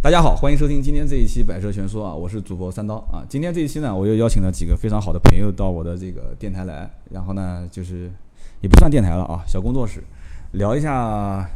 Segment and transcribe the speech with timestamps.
[0.00, 3.26] 大家好，欢迎收听今天这一期《百车全说》啊，我是主播三刀啊。
[3.28, 8.08] 今天这一期呢，我又邀请了几个非常好的朋友到我的这个电台来，然后呢，就是
[8.60, 10.00] 也不算电台了啊，小工作室，
[10.52, 11.50] 聊一下。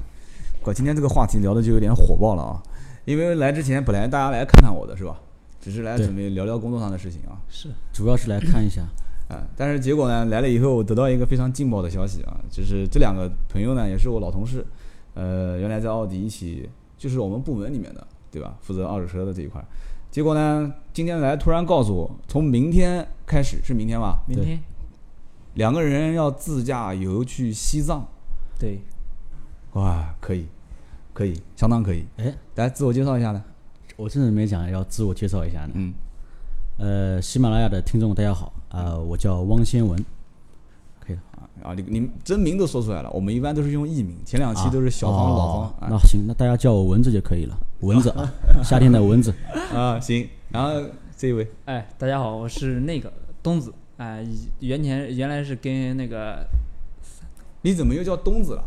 [0.64, 2.60] 我今天这个话题聊的就有点火爆了啊，
[3.04, 5.20] 因为来之前本来大家来看看我的是吧，
[5.60, 7.38] 只是来准备聊聊工作上的事情啊。
[7.48, 8.82] 是，主要是来看一下。
[9.28, 14.66] 啊，但是结果呢，来了以后我得到一个非常劲爆的消息啊，就是这两个朋友呢，也是我老同事，
[15.14, 16.68] 呃，原来在奥迪一起，
[16.98, 18.04] 就是我们部门里面的。
[18.32, 18.56] 对吧？
[18.62, 19.62] 负责二手车的这一块，
[20.10, 24.24] 结果呢，今天来突然告诉我，从明天开始是明天吧？
[24.26, 24.58] 明天，
[25.54, 28.08] 两个人要自驾游去西藏。
[28.58, 28.80] 对，
[29.74, 30.46] 哇，可以，
[31.12, 32.06] 可以，相当可以。
[32.16, 33.44] 哎，来自我介绍一下呢？
[33.96, 35.72] 我真的没讲要自我介绍一下呢。
[35.74, 35.94] 嗯，
[36.78, 40.02] 呃，喜马拉雅的听众大家好，啊，我叫汪先文。
[41.62, 41.74] 啊啊！
[41.74, 45.90] 你你真名都说出来了，我们一般都是用艺名，前两期都是小方老方。
[45.90, 47.56] 那行，那大家叫我蚊子就可以了。
[47.80, 48.12] 蚊子，
[48.62, 49.32] 夏天的蚊子
[49.74, 50.28] 啊，行。
[50.50, 50.70] 然后
[51.16, 54.26] 这一位，哎，大家好，我是那个东子，哎，
[54.60, 56.46] 原前原来是跟那个，
[57.62, 58.64] 你怎么又叫东子了？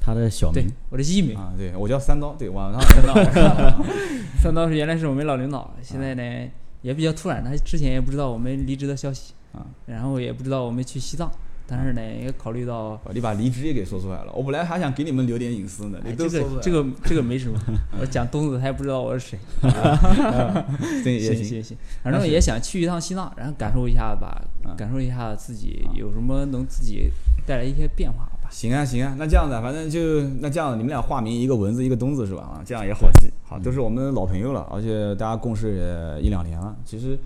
[0.00, 3.82] 他的小名，我的艺名啊，对我叫三刀，对，晚上三刀，
[4.40, 6.50] 三刀是原来是我们老领导，现在呢
[6.82, 11.28] 也比较突然，他之前也不知道我们离职的消息啊，然后也不知道我们去西藏。
[11.68, 14.32] 但是呢，也考虑到你把离职也给说出来了。
[14.32, 15.98] 我本来还想给你们留点隐私呢。
[16.04, 17.58] 你这个这个这个没什么，
[18.00, 19.38] 我讲东子他也不知道我是谁。
[21.02, 24.40] 对行行行，反正也想去一趟西藏，然后感受一下吧，
[24.76, 27.10] 感受一下自己有什么能自己
[27.44, 28.48] 带来一些变化吧。
[28.48, 32.42] 行啊行啊，那这样子，反正就那这样，你们俩化名一个文字一个东子是吧？
[32.42, 33.28] 啊，这样也好记。
[33.44, 36.76] 好，都是我们老朋友了，而且大家共事也一两年了。
[36.84, 37.18] 其实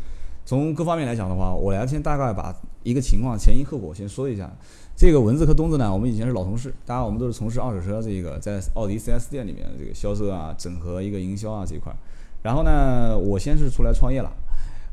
[0.46, 2.56] 从各方面来讲的话，我来先大概把。
[2.82, 4.50] 一个情况前因后果先说一下，
[4.96, 11.94] 这个蚊子和东子呢，我们以前是老同事，当然我们都是从事二手车这个在奥迪 4S 店里面这个销售啊、整合一个营销啊这一块。
[12.42, 14.32] 然后呢，我先是出来创业了，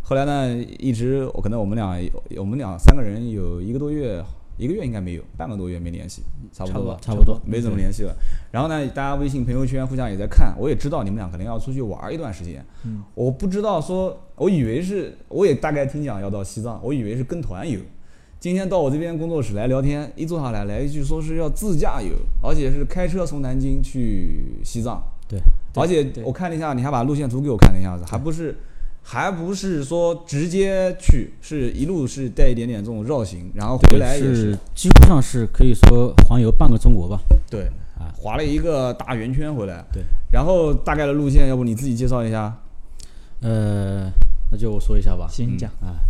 [0.03, 1.97] 后来呢，一直我可能我们俩
[2.37, 4.23] 我们俩三个人有一个多月。
[4.57, 8.15] 一个月应该没有，半个多月没联系，差不多吧，差不多，没怎么联系了。
[8.51, 12.65] 然后呢，大家微信朋友圈互相也在看，我也知道你们俩可能要出去玩一段时间。
[12.83, 17.79] 嗯，我不知道说，我以为是，我也大概听讲要到西藏，我以为是跟团游。
[18.39, 25.03] 今天到我这边工作室来聊天，一坐下来来一句说是要自驾游，而且是开车从南京去西藏。
[25.27, 25.39] 对，
[25.75, 28.57] 而且我看了一下，你还把路线图给我看了一下子，还不是。
[29.09, 37.17] 还不是说直接去，是一路是带一点点这种绕行，然后回来也是几乎上是可以说环游半个中国吧。
[37.49, 39.81] 对，啊，划了一个大圆圈回来。
[39.93, 42.53] 对，然后大概的路线，要不你自己介绍一下？
[43.39, 44.11] 呃，
[44.51, 45.25] 那就我说一下吧。
[45.31, 46.03] 行，讲啊。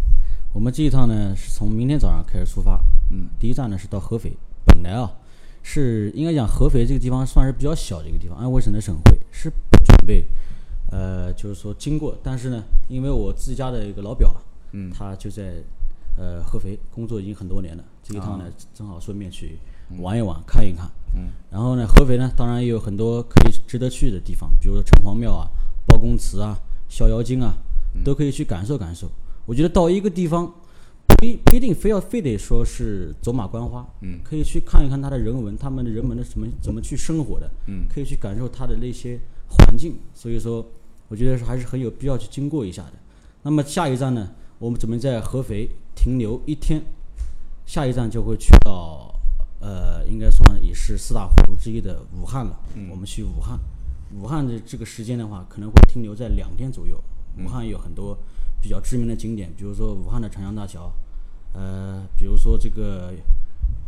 [0.51, 2.81] 我们这一趟呢，是从明天早上开始出发。
[3.11, 4.35] 嗯，第一站呢是到合肥。
[4.65, 5.13] 本来啊，
[5.61, 10.25] 是应该讲合肥这个地方算是比较小的一个地方，安徽省的省会是不准备。
[10.91, 14.33] 呃，就是说经过，但是呢，因为我自家的一个老表，
[14.71, 15.63] 嗯，他就在
[16.17, 19.57] 呃合肥工作已经很多年了，这一趟呢正好顺便去
[19.99, 25.47] 玩一玩，看一看，嗯，然后呢，合肥呢当然也有很多可以值得去的地方，比如说城隍庙啊、
[25.85, 27.53] 包公祠啊、逍遥津啊，
[28.03, 29.09] 都可以去感受感受。
[29.45, 30.45] 我觉得到一个地方，
[31.07, 40.65] 不一不一定非要非得说是走马观花，嗯，可以去看一看他的人文，他们的人们的怎么怎么去生活的，嗯，可以去感受他的那些环境，所以说。
[41.09, 42.91] 我觉得是还是很有必要去经过一下的。
[43.43, 46.83] 那么下一站呢，我们准备在合肥停留一天，
[47.65, 49.17] 下一站就会去到
[49.61, 52.59] 呃，应该算也是四大湖之一的武汉了。
[52.91, 53.57] 我们去武汉，
[54.19, 57.01] 武汉的这个时间的话，可能会停留在两天左右。
[57.41, 58.17] 武汉有很多
[58.61, 60.91] 比较知名的景点，比如说武汉的长江大桥，
[61.53, 63.13] 呃，比如说这个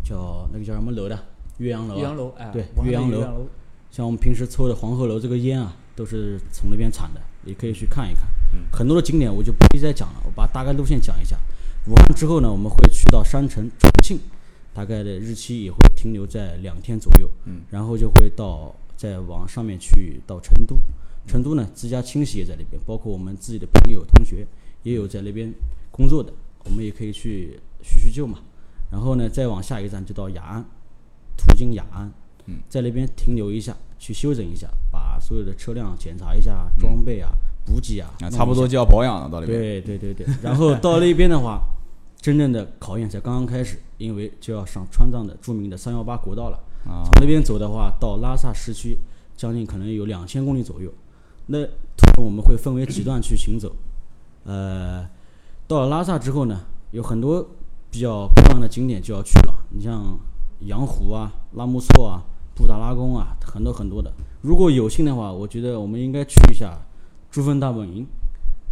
[0.06, 1.20] 叫那个叫什么楼的
[1.58, 1.97] 岳阳楼。
[1.97, 3.46] 岳阳楼，哎，对，岳阳楼。
[3.92, 5.76] 像我们平时抽的黄鹤楼这个烟啊。
[6.00, 8.24] 都是从那边产的，也可以去看一看。
[8.72, 11.38] 很多的景点我就不必再讲了，我把大概路线讲一下。
[11.88, 14.18] 武汉之后呢，我们会去到山城重庆，
[14.74, 17.30] 大概的日期也会停留在两天左右。
[17.44, 20.78] 嗯，然后就会到再往上面去到成都。
[21.28, 24.47] 成都呢，自家亲戚也在那边，包括我们自己的朋友同学
[24.84, 25.53] 也有在那边
[25.92, 26.32] 工作的，
[26.64, 28.40] 我们也可以去叙叙旧嘛。
[28.90, 30.66] 然后呢，再往下一站就到雅安，
[31.35, 32.09] 途经雅安，
[32.67, 33.75] 在那边停留一下。
[34.01, 37.34] 去休整一下，把所有的车辆检查一下，装备啊、
[37.66, 39.28] 补给啊，差不多就要保养了。
[39.29, 40.25] 到那边，对对对对。
[40.41, 41.59] 然后到那边的话，
[42.22, 46.57] 真正的考验才刚刚开始，因为就要上川藏的著名的三幺八国道了。
[46.87, 48.97] 啊，从那边走的话，到拉萨市区，
[49.35, 50.90] 将近可能有两千公里左右。
[51.47, 51.66] 那
[51.97, 53.75] 途中我们会分为几段去行走。
[54.46, 55.05] 呃，
[55.67, 56.61] 到了拉萨之后呢，
[56.91, 57.46] 有很多
[57.91, 59.53] 比较漂亮的景点就要去了。
[59.72, 60.17] 你像
[60.61, 62.23] 羊湖啊、拉木错啊。
[62.59, 64.11] 布达拉宫啊，很多很多的。
[64.41, 66.78] 如果有幸的话，我觉得我们应该去一下
[67.32, 68.06] 珠峰大本营。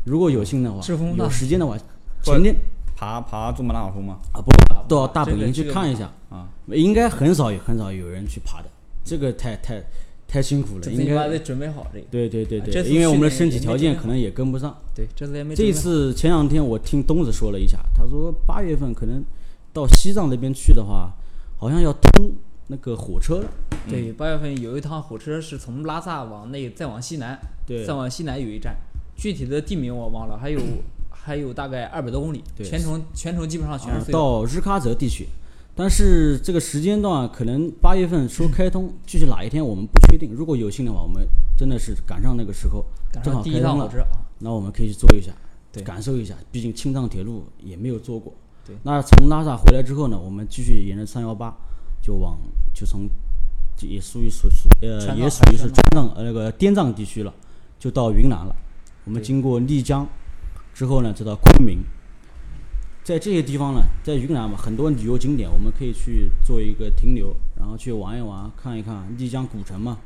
[0.03, 0.81] 如果有幸的话，
[1.15, 1.77] 有时间的话，
[2.21, 2.53] 前天
[2.97, 4.17] 爬爬珠穆朗玛峰吗？
[4.33, 4.51] 啊不
[4.89, 8.65] 到大本营去看一下啊，应该很少有很少有人去爬的，
[9.05, 9.81] 这个太太
[10.27, 12.05] 太辛苦了，应该得准备好这个。
[12.11, 14.75] 对对对对，因为我们的身体条件可能也跟不上。
[14.93, 19.23] 对，这次也没这次前两天我听东子说了一下，他说八月份可能
[19.71, 21.13] 到西藏那边去的话，
[21.57, 22.33] 好像要通
[22.67, 23.49] 那个火车了。
[23.89, 28.75] 对八月份有一趟火车是从拉萨往内再往西南，对再往西南有一站，
[29.15, 30.59] 具体的地名我忘了，还有
[31.09, 34.11] 还有大概二百多公里，对全程全程基本上全啊是。
[34.11, 35.27] 到日喀则地区，
[35.75, 40.33] 但是这个时间段可能八月份说开通， 具体哪一天我们不确定。
[40.33, 41.25] 如果有幸的话，我们
[41.57, 45.31] 真的是赶上那个时候，正赶上第一好开通了，趟火车啊，那我们可以去坐一下，
[45.71, 46.35] 对感受一下。
[46.51, 48.33] 毕竟青藏铁路也没有坐过。
[48.65, 51.55] 对那从拉萨回来之后呢，我们继续沿着三幺八
[52.07, 52.39] 就往
[52.73, 53.09] 就从
[53.75, 57.33] 这也属于属属呃也属于是川藏呃那个滇藏地区了，
[57.77, 58.55] 就到云南了。
[59.03, 60.07] 我们经过丽江
[60.73, 61.79] 之后呢，就到昆明。
[63.03, 69.97] 在这些地方呢，在云南嘛，很多旅游景点我们可以去做一个停留，然后去玩一玩，看一看丽江古城嘛，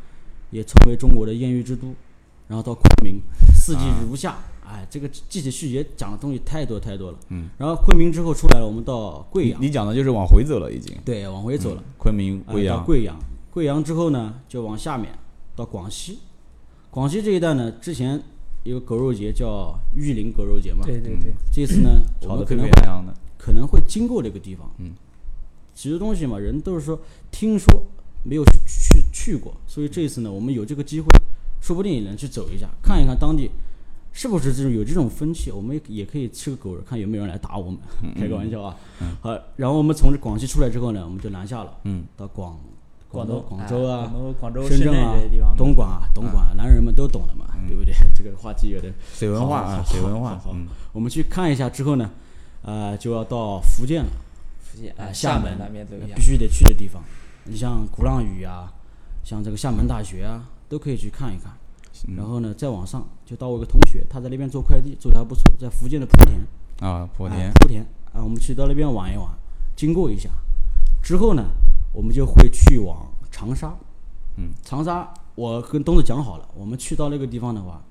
[0.49, 1.93] 也成为中国的艳遇之都。
[2.47, 3.21] 然后到昆明，
[3.53, 4.37] 四季如夏，
[4.71, 7.17] 哎，这个具体细节讲的东西太多太多了。
[7.27, 7.49] 嗯。
[7.57, 10.95] 然后昆明之后出来了，我们到贵阳，你你讲的就是往回走了已经。
[11.03, 11.83] 对，往回走了。
[11.97, 13.19] 昆明、啊贵阳，到贵阳，
[13.51, 15.11] 贵阳之后呢，就往下面
[15.57, 16.19] 到广西。
[16.89, 18.21] 广西这一带呢，之前
[18.63, 23.13] 有个狗肉节叫玉林狗肉节嘛，对对对，这次呢，可能会沸扬扬的。
[23.37, 24.71] 可能会经过这个地方。
[24.77, 24.91] 嗯，
[25.73, 26.99] 其实东西嘛，人都是说
[27.31, 27.83] 听说
[28.23, 31.07] 没有去去去过，所以这一次呢，我们有这个机会，
[31.59, 33.49] 说不定也能去走一下，看一看当地
[34.13, 35.51] 是不是这种有这种风气。
[35.51, 37.79] 我们也也可以吃个狗肉，看有没有人来打我们，
[38.19, 38.75] 开个玩笑啊。
[39.21, 42.59] 好，然后我们从这广西出来之后呢，我们就南下了，嗯，到广
[43.09, 45.15] 广东、广州啊、广东、广州、深圳啊
[45.57, 47.93] 东莞啊、东莞，男人们都懂的嘛，对不对？
[48.15, 50.55] 这个话题有点水文化啊，水文化好
[50.93, 52.09] 我们去看一下之后呢，
[52.61, 54.09] 呃，就要到福建了。
[54.61, 56.21] 福建、啊，哎，厦门那边走一下必。
[56.21, 57.01] 须得去的地方。
[57.43, 58.71] 你像鼓浪屿啊，
[59.23, 61.51] 像这个厦门大学啊，都可以去看一看。
[62.07, 66.39] 嗯然后呢，再往上就到我一个同学，他在那边做快递，做的还不错，在福建的莆田。
[66.79, 67.83] 啊，莆田啊，莆田
[68.13, 69.27] 啊，我们去到那边玩一玩，
[69.75, 70.29] 经过一下。
[71.03, 71.45] 之后呢，
[71.93, 73.75] 我们就会去往长沙。
[74.37, 77.83] 嗯，长沙我跟东子讲好了，我们去到那个地方的话，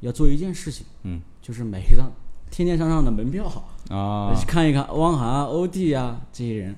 [0.00, 2.10] 要做一件事情，嗯，就是买一张
[2.50, 3.46] 天天向上的门票。
[3.90, 6.76] 啊去，看一看汪涵、啊、欧弟啊这些人，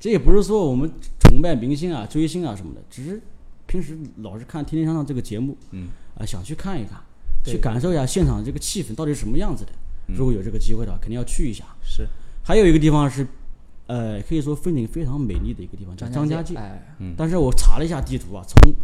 [0.00, 3.22] 这也不是说我们崇拜明星啊、追星啊什么的，只是
[3.66, 5.88] 平时老是看《天天向上》这个节目，嗯，
[6.18, 7.00] 啊、想去看一看，
[7.44, 9.72] 去感受一下现场这个气氛到底是什么样子的。
[10.08, 11.64] 如果有这个机会的话，肯定要去一下。
[11.82, 12.06] 是
[12.42, 13.26] 还有一个地方是，
[13.86, 16.56] 呃，可以说风景非常美丽的一个地方，叫张家界。
[16.56, 16.82] 哎，
[17.16, 18.74] 但是我查了一下地图啊，从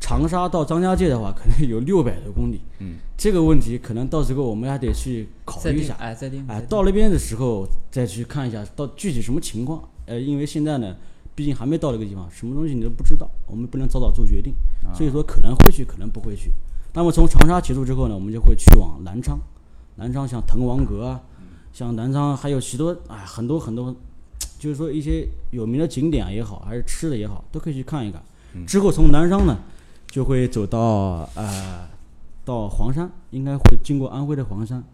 [0.00, 2.60] 长沙到张家界的话，可能有六百多公里。
[2.80, 5.94] 嗯，这个问题可能到时候我们还得去考虑一下。
[6.00, 9.88] 哎，再定哎，到那边的时候再去看一下到具体什么情况。
[10.06, 10.96] 呃，因为现在呢，
[11.36, 14.52] 毕竟还没到那个地方，什么东西你都不知道，我们不能早早做决定，
[14.92, 16.50] 所以说可能会去，可能不会去。
[16.94, 19.38] 那么从长沙结束之后呢，我们就会去往南昌，
[19.96, 21.20] 南昌像滕王阁啊，
[21.72, 23.94] 像南昌还有许多哎很多很多，
[24.58, 28.22] 就是说一些有名的景点也好，还是吃的也好，都可以去看一看。
[28.66, 29.58] 之后从南昌呢，
[30.08, 31.88] 就会走到呃
[32.44, 34.84] 到黄山，应该会经过安徽的黄山。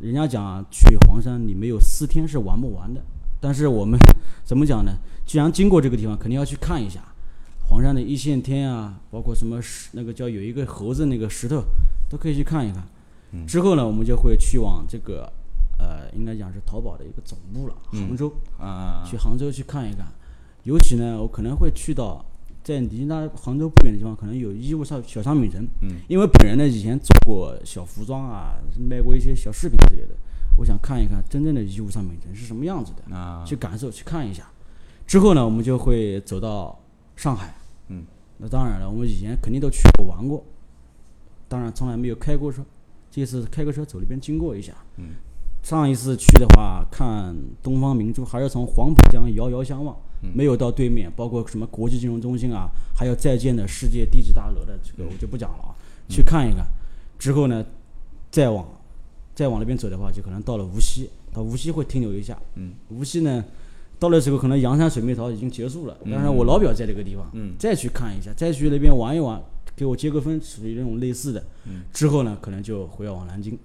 [0.00, 3.02] 人家讲啊去黄山你没有四天是玩不完的，
[3.40, 3.98] 但是我们
[4.44, 4.92] 怎么讲呢？
[5.26, 7.00] 既然经过这个地方，肯定要去看一下
[7.68, 11.62] 黄山的一线天啊，包括什么石那个叫有一个猴子那个石头，
[12.08, 12.82] 都可以去看一看。
[13.46, 15.30] 之后呢，我们就会去往这个
[15.78, 18.32] 呃，应该讲是淘宝的一个总部了，杭州。
[18.58, 20.06] 啊，去杭州去看一看。
[20.62, 22.24] 尤其呢，我可能会去到
[22.62, 25.62] 在离那杭州不远的地方，可能有义乌小小商品城。
[25.82, 30.14] 嗯，因为本人呢以前做过小服装啊，卖过一些小饰品之类的，
[30.56, 34.48] 我想看一看真正的义乌商品城是什么样子的，啊，去感受去看一下。
[35.06, 36.76] 之后呢，我们就会走到
[37.16, 37.54] 上海。
[37.88, 38.04] 嗯，
[38.38, 40.44] 那当然了，我们以前肯定都去过玩过，
[41.48, 42.64] 当然从来没有开过车，
[43.10, 44.72] 这次开个车走那边经过一下。
[44.96, 45.14] 嗯，
[45.62, 49.96] 上一次去的话，看东方明珠还是从黄浦江遥遥相望，
[50.34, 55.74] 没有到对面，包括什么国际金融中心啊，还有在建的世界地质大楼的这个我就不讲了啊，
[56.08, 56.66] 去看一看。
[57.18, 57.64] 之后呢，
[58.30, 58.66] 再往
[59.34, 62.38] 再往那边走的话，就可能到了无锡，到无锡会停留一下。
[62.56, 63.44] 嗯，无锡呢，
[63.98, 69.40] 到那时候可能阳山水蜜桃已经结束了，但是我老表在这个地方，嗯再去看一下，再去那边玩一玩，
[69.74, 71.42] 给我接个分，属于那种类似的。
[71.64, 73.58] 嗯，之后呢，可能就回往南京，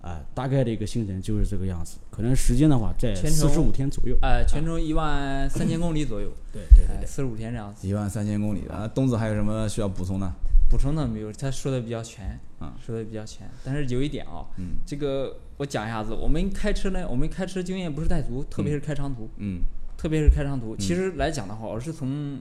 [0.00, 1.98] 啊、大概的一个行程就是这个样子。
[2.10, 4.16] 可能时间的话，在全四十程五天左右。
[4.22, 7.86] 呃，全程一万三千公里左右， 对对对，四十五天这样子。
[7.86, 8.88] 一万三千公里啊。
[8.88, 10.30] 东子还有什么需要补充的？
[10.70, 13.48] 补充的没有，他说的比较全，嗯说的比较全。
[13.62, 19.60] 但是有一点啊，嗯这个我讲一下子，我们开车呢，我们开车经验不是太足，特别是开长途，嗯
[20.04, 20.76] 特别是开长途。
[20.76, 22.38] 其实来讲的话，我是从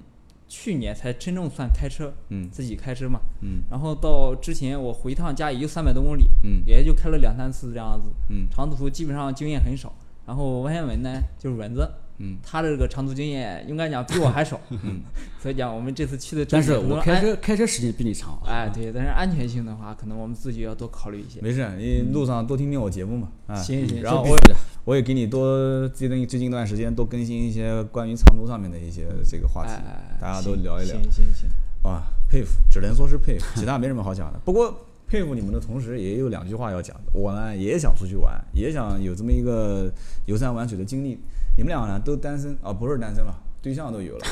[0.49, 3.21] 去年才真正算开车，嗯自己开车嘛。
[3.41, 8.09] 嗯然后到之前我回一趟家也就三百多公里，嗯也就开了两三次这样子。
[8.29, 9.95] 嗯长途基本上经验很少。
[10.25, 15.01] 然后王先文呢，就是蚊子，嗯他这个长途经验应该讲比我还少， 嗯
[15.39, 18.37] 所以讲我们这次去的重但是我开车开车时间比你长。
[18.45, 21.39] 哎，对，但是安全性的话，可能我们自己要多考虑一些。
[21.39, 24.37] 没事，你路上多听听我节目嘛，啊，行行然后我
[24.85, 29.71] 我也给你多最近最近一段时间多更新一些关于长途上面的一些这个话题
[30.19, 31.49] 大家都聊一聊行行行，
[31.83, 34.39] 啊，佩服，只能说是佩服， 其他没什么好讲的。
[34.43, 37.11] 不过佩服你们的同时，也有两句话要讲的。
[37.13, 39.89] 我呢也想出去玩，也想有这么一个
[40.25, 41.17] 游山玩水的经历。
[41.55, 44.25] 你们俩呢都单身啊，不是单身了，对象都有了，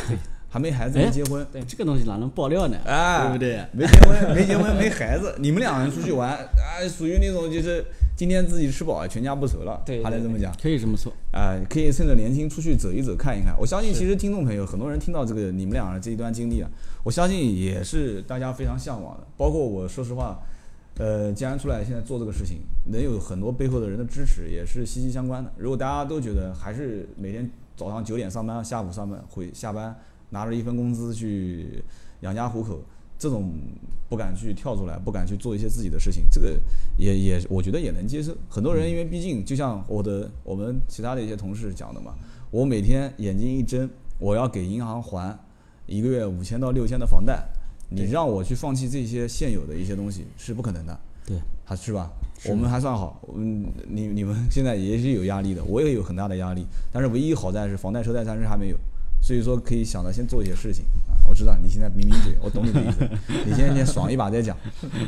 [0.53, 1.47] 还没孩子，没哎结婚。
[1.49, 2.77] 对这个东西哪能爆料呢？
[2.85, 3.65] 哎，对不对？
[3.71, 7.85] 没结婚， 没结婚，没孩子，你们两个人出去玩，啊，属于那种就是
[8.17, 10.53] 今天自己吃饱，全家不愁了，对对还能这么讲。
[10.61, 11.09] 可以这么说。
[11.31, 13.55] 啊、可以趁着年轻出去走一走，看一看。
[13.57, 16.69] 我相信，其实听众朋友很多人听到这个你们俩人这一段经历啊，
[17.03, 19.25] 我相信也是大家非常向往的。
[19.37, 20.37] 包括我说实话，
[20.97, 22.57] 呃，既然出来现在做这个事情，
[22.91, 25.49] 能有很多背后的人的支持，也是息息相关的。
[25.55, 29.95] 如果大家都觉得还是每天早上九点上班，下午上班回下班，
[30.31, 31.83] 拿着一份工资去
[32.21, 32.81] 养家糊口，
[33.17, 33.53] 这种
[34.09, 36.59] 不敢去跳出来，不敢去做一些自己的事情，这个
[36.97, 38.35] 也也我觉得也能接受。
[38.49, 42.15] 很多人因为毕竟就像我的我们其他的一些同事讲的嘛，
[42.49, 45.37] 我每天眼睛一睁，我要给银行还
[45.85, 47.43] 一个月五千到六千的房贷，
[47.89, 50.99] 你让我去放弃这些现有的一些东西是不可能的。
[51.25, 52.09] 对，还是吧？
[52.49, 58.77] 我们还算好，嗯，你你们现在也是有压力的，我也有很大的压力，但是唯一好在是房贷车贷暂时还没有，
[59.31, 61.15] 所以说可以想着先做一些事情啊。
[61.25, 63.09] 我知道你现在抿抿嘴， 我懂你的意思，
[63.45, 64.57] 你先先爽一把再讲。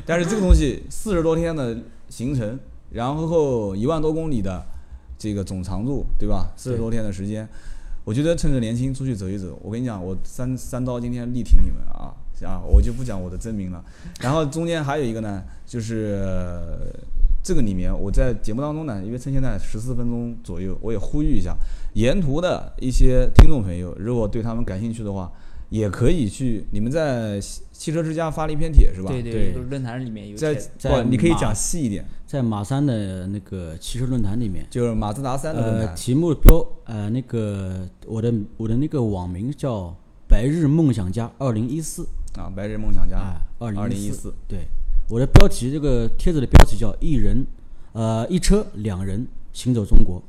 [0.05, 1.77] 但是这个东西四十多天的
[2.07, 2.57] 行程，
[2.91, 4.65] 然后一万多公里的
[5.19, 6.53] 这个总长度，对吧？
[6.55, 7.45] 四十多天的时间，
[8.05, 9.59] 我觉得趁着年轻出去走一走。
[9.61, 12.15] 我跟你讲，我三三刀今天力挺你们啊
[12.47, 12.61] 啊！
[12.65, 13.83] 我就不讲我的真名了。
[14.21, 16.79] 然后中间还有一个呢，就是呃
[17.43, 21.53] 这个里面我在节目当中呢，因为趁现在十四分钟左右，我也呼吁一下，
[21.93, 25.29] 沿途的一些听众朋友，如果对他们感兴趣的话，
[25.69, 29.09] 也可以去你们在汽汽车之家发了一篇帖是吧？
[29.11, 39.93] 对对就是论坛里面有在在不，你可以讲细一点，在马三的那个汽车论坛里面，就是马自达三的论呃，题目标呃那个我的我的那个网名叫
[40.29, 42.07] “白日梦想家二零一四
[42.37, 44.67] 啊，白日梦想”家啊，二二零零四一四，对，
[45.09, 47.45] 我的标题这个帖子的标题叫“一人
[47.91, 50.21] 呃一车两人行走中国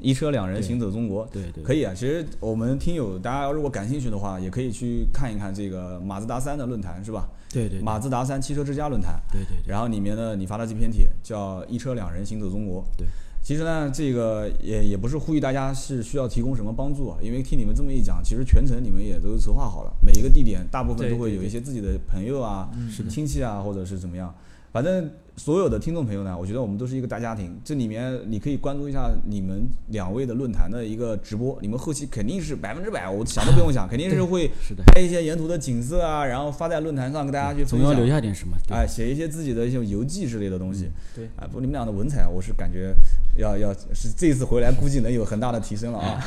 [0.00, 1.26] 一车两人行走中国”，。
[1.32, 7.28] 对对，可以啊，其实我们听友大家如果感兴趣的话，也可以去看一看这个马自达三的论坛，是吧？
[7.50, 9.20] 对对对马自达三汽车之家论坛。
[9.32, 12.84] 对对对然后里面呢，你发的这篇帖叫“一车两人行走中国”。
[12.96, 13.08] 对，
[13.48, 22.68] 其实呢，这个也也不是呼吁大家是需要提供什么帮助啊，因为听你们这么一讲，其实全程你们也都策划好了，每一个地点大部分都会有一些自己的朋友啊、
[23.08, 24.34] 亲戚啊，或者是怎么样。
[24.70, 27.58] 反正所有的听众朋友呢，我觉得我们都是一个大家庭。
[27.64, 34.50] 这里面你可以关注一下你们两位的论坛的一个直播，你们后期肯定是百分之百，我想都不用想，肯定是会
[34.86, 37.80] 拍一些沿途的景色啊，然后发在论坛上跟大家去分享。
[37.80, 38.54] 总要留下点什么。
[38.68, 40.90] 哎，写一些自己的一些游记之类的东西。
[41.14, 42.94] 对啊，不过你们俩的文采，我是感觉
[43.38, 46.20] 要要是这次回来估计能有很大的提升了啊。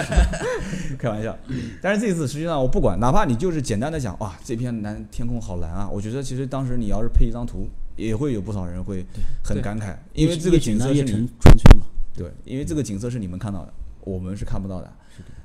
[0.98, 1.36] 开玩笑，
[1.80, 9.04] 但是这次实际上我不管，哪怕你就是简单的讲，哇，这片蓝天空好蓝啊，我觉得其实当时你要是配一张图，也会有不少人会
[9.42, 11.26] 很感慨，因为这个景色是纯
[11.56, 11.86] 粹嘛。
[12.14, 14.92] 对，因为这个景色是你们看到的，我们是看不到的。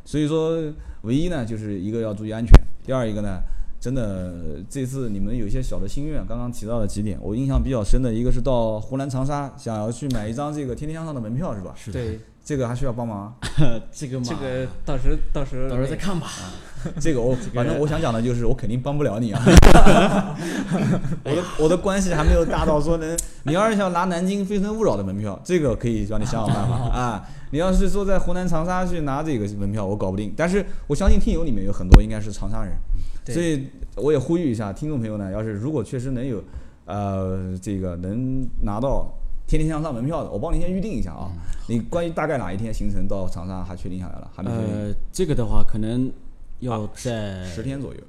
[0.04, 0.62] 所以说，
[1.02, 2.52] 唯一呢就是一个要注意安全，
[2.84, 3.40] 第二一个呢，
[3.82, 4.32] 真的
[4.70, 11.74] 这次你们有一些小的心愿，刚刚提到了几点，我印象比较深的一个是到湖南长沙，想要去买一张这个天天向上的门票是吧？
[11.76, 13.34] 是的，对这个还需要帮忙啊。
[13.92, 16.28] 这个嘛，这个到时候到时候到时候再看吧。
[17.02, 19.42] 这个我反正我想讲的就是，我肯定帮不了你啊。
[21.26, 27.28] 我的我的关系还没有大到说能，你要是想拿南京非诚勿扰的门票，这个可以让你想想办法啊。
[27.50, 30.32] 你要是说在湖南长沙去拿这个门票，我搞不定。
[30.38, 33.01] 但是我相信听友里面有很多应该是长沙人，对
[33.32, 36.44] 所以我也呼吁一下听众朋友呢，要是如果确实能有
[36.86, 39.12] 呃这个能拿到
[39.48, 41.32] 天天向上门票的，我帮你先预定一下啊。
[41.68, 44.30] 你关于大概哪一天行程到长沙还确定下来了？
[44.34, 44.68] 还没确定？
[44.68, 46.12] 呃，这个的话可能
[46.60, 48.00] 要在十天左右。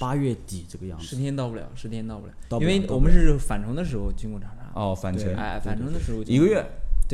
[0.00, 1.14] 八月底这个样子十。
[1.14, 4.68] 天到不了，十天到不了，因为我们是返程的时候经过长沙。
[4.74, 6.66] 哦，返程对哎，返程的时候一个月，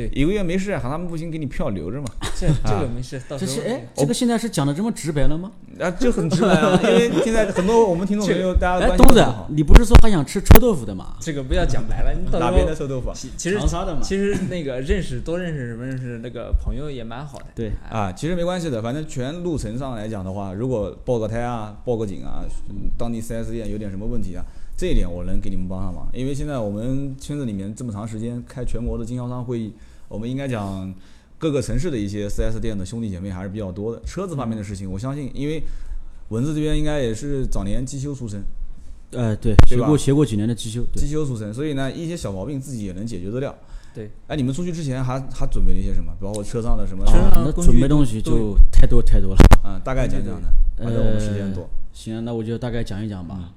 [0.09, 2.07] 对一个月没事，喊他们不行，给你票留着嘛。
[2.37, 5.51] 这这个没事，到时候这是哎，这个现在是讲的这么直白了吗？
[5.79, 11.15] 啊，就很直白啊， 因为现在很多我们听众朋友大家哎，东子你不是说还想吃臭豆腐的吗？
[11.19, 13.13] 这个不要讲白了，你到 哪边的臭豆腐啊？
[13.15, 17.45] 其其实长沙的嘛其实那个认识多认识什么认识那个朋友也蛮好的。
[17.55, 24.43] 对哎啊，其实没关系的，反正全路程上来讲的话，如果报个胎啊、报个警啊，嗯当地 4S 店有点什么问题啊，
[24.77, 26.07] 这一点我能给你们帮上忙。
[26.13, 29.73] 因为现在我们圈子里面这么长时间开全国的经销商会议，
[30.11, 30.93] 我们应该讲
[31.37, 34.01] 各个城市的一些 4S 店的兄弟姐妹还是比较多的。
[34.05, 35.63] 车子方面的事情，我相信，因为
[36.29, 38.43] 文字这边应该也是早年机修出身，
[39.11, 43.55] 呃，对，学过学过几年的机修，机修出身，所以呢，一些小毛病自己也能解决得了。
[43.93, 46.13] 对，哎，你们出去之前还还准备了一些什么？
[46.21, 47.05] 包括车上的什么？
[47.05, 49.37] 车上啊，那工具准备东西就太多太多了。
[49.63, 51.69] 嗯，大概讲讲呢，反正我们时间多。
[51.93, 53.53] 行，那我就大概讲一讲嗯吧。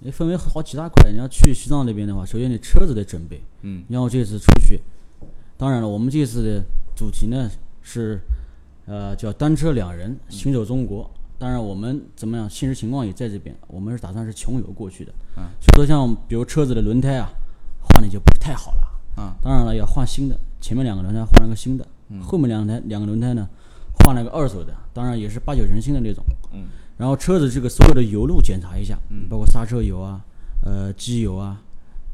[0.00, 1.10] 也分为好几大块。
[1.10, 3.40] 你要去西藏那边的话，首先你车子得准备。
[3.62, 4.80] 嗯，你像我这次出去，
[5.56, 7.50] 当然了，我们这次的主题呢
[7.82, 8.20] 是，
[8.86, 11.10] 呃，叫单车两人行走中国。
[11.38, 15.12] 当然，我们怎么样，现实情况也在这边，我们是打算是穷游过去的。
[15.36, 17.28] 嗯，所以说像比如车子的轮胎啊，
[17.82, 19.22] 换的就不是太好了。
[19.22, 21.86] 啊，当然了，要换新的，前面两个轮胎换了个新的，
[22.22, 23.48] 后面两台两个轮胎呢
[23.98, 26.24] 换了个二手的，当然也是八九成新的那种。
[26.52, 26.64] 嗯，
[26.96, 30.20] 然后车子这个所有的油路检查一下，嗯，包括刹车油啊、
[30.64, 31.60] 呃机油啊，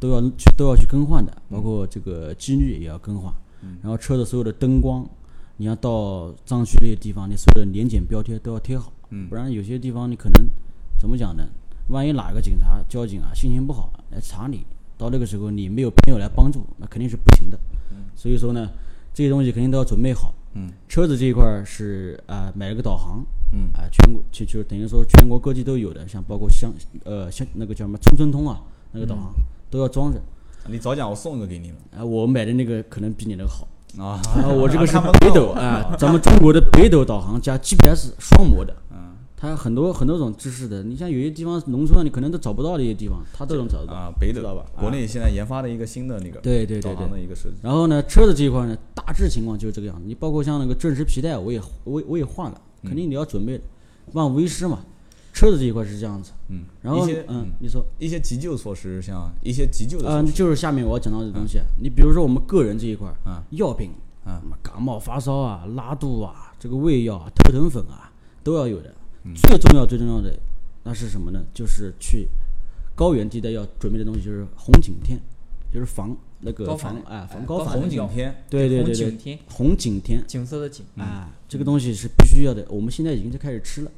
[0.02, 3.32] 都要去都要去更换的，包括这个机滤也要更换。
[3.62, 5.09] 嗯，然后车子所有的灯光，
[5.59, 10.49] 你要到藏区那些地方，你所有的年检标贴都要贴好，嗯不然有些地方你可能
[10.99, 11.47] 怎么讲呢？
[11.90, 14.66] 万一哪个警察、交警啊心情不好来查你，
[14.99, 17.56] 到那个时候你没有朋友来帮助，那肯定是不行的。
[18.16, 18.68] 所以说呢，
[19.14, 20.35] 这些东西肯定都要准备好。
[20.54, 26.73] 嗯，车子这一块儿是啊、买了个导航，嗯啊、全国就就等于说全国各地都有的，像包括乡
[27.04, 29.32] 呃像那个叫什么村村通啊，那个导航、
[29.72, 30.20] 都要装着。
[30.68, 33.66] 你早讲，我送一个给你了啊、我买的那个可能比你那个好。
[33.98, 34.20] 啊。
[34.36, 38.76] 啊，我这个是北斗啊，咱们中国的北斗导航加 GPS 双模的。
[38.92, 38.98] 嗯
[39.34, 43.92] 它很多很多种知识的，你像有些地方农村啊你可能都找不到的一些地方，它都能找得到。
[43.92, 47.56] 啊，北斗知道吧国内现在研发的一个新的那个对对对导航对的一个设计。
[47.60, 50.02] 然后呢，车子这一块呢，大致情况就是这个样子。
[50.06, 53.61] 你包括像那个正时皮带，我也我我也换了，肯定你要准备，
[54.12, 54.78] 万无一失嘛。
[55.33, 57.85] 车子这一块是这样子，嗯，然后一些嗯，你说。
[57.99, 61.61] 一些急救措施，像一些急救的啊、措施，就是下面我要讲到的东西。
[61.81, 63.42] 你比如说我们个人这一块儿，嗯。
[63.51, 63.90] 药品，
[64.27, 64.40] 嗯。
[64.62, 68.12] 感冒发烧啊、拉肚啊、这个胃药啊、头疼粉啊
[68.45, 68.95] 都要有的。
[69.25, 69.35] 嗯。
[69.35, 70.38] 最重要最重要的
[70.85, 71.42] 那是什么呢？
[71.55, 72.29] 就是去
[72.95, 75.18] 高原地带要准备的东西就是红景天，
[75.73, 80.23] 就是防那个高防哎防哎高反红景天，对对对对，景天，红景天。
[80.27, 82.66] 景色的景，啊，这个东西是必须要的。
[82.68, 83.90] 我们现在已经在开始吃了，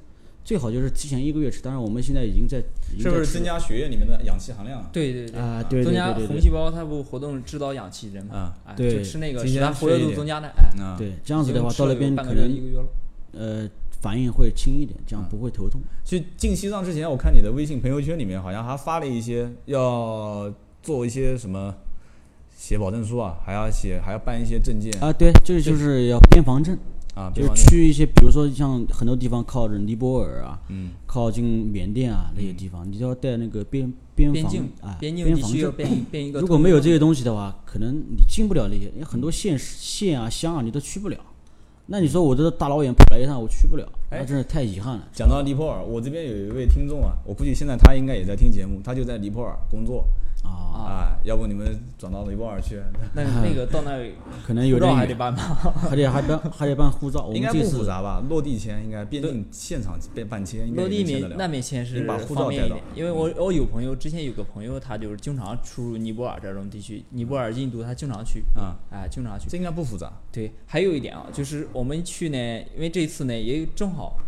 [0.45, 1.63] 最好就是提前一个月吃。
[1.63, 2.59] 当然，我们现在已经在
[2.93, 4.91] 已经是不是增加血液里面的氧气含量啊？
[4.93, 5.63] 对对对，啊？
[5.69, 8.57] 对对增加对对对红细胞它不活动制造氧气人嘛啊？
[8.67, 12.87] 哎对就吃那个今使它活跃度增加的，哎，啊，对，这样子的话，到那边可能个月了。
[13.33, 13.69] 呃
[14.01, 15.81] 反应会轻一点，这样不会头痛。
[16.05, 20.53] 去进西藏之前，我看你的微信朋友圈里面好像还发了一些要
[20.83, 21.75] 做一些什么
[22.55, 26.79] 写保证书啊，还要写还要办一些证件啊，对，这个就是要边防证，
[27.15, 35.77] 啊，就是去一些，比如说像很多地方靠着尼泊尔啊，嗯靠近缅甸啊那些地方，你都要带那个边边防境啊，边境边防地区要证。
[35.77, 36.41] 变变一个。
[36.41, 41.17] 如果没有这些，东西的话，可能你进不了那些，因为很多县市县啊乡啊你都去不了。
[41.87, 45.07] 那你说我这大老远跑来一趟，我去不了，那哎真是太遗憾了。
[45.13, 50.03] 讲到尼泊尔，我这边有一位听众啊，我估计现在他应该也在听节目，他就在尼泊尔工作
[50.43, 52.79] 啊，啊，要不你们转到尼泊尔去，
[53.15, 54.13] 那那个到那里
[54.47, 55.39] 可能有护照点远，还得办吗？
[55.89, 57.25] 还得还办还得办护照。
[57.27, 58.23] 我应该不们这次复杂吧？
[58.29, 69.49] 落地签应该边境现场办办签，应该落地免那免签是你把护照带到方便一点，因为我我有朋友之前有个朋友，他就是经常出入尼泊尔这种地区，尼泊尔、印度他经常去，啊，哎，经常去。
[69.49, 70.13] 这应该不复杂。
[70.31, 72.37] 对，还有一点啊，就是我们去呢，
[72.75, 74.19] 因为这次呢也正好，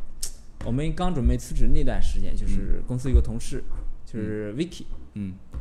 [0.64, 3.62] 我们刚准备辞职那段时间，就是公司有个同事，
[4.06, 5.06] 就是 Vicky，嗯，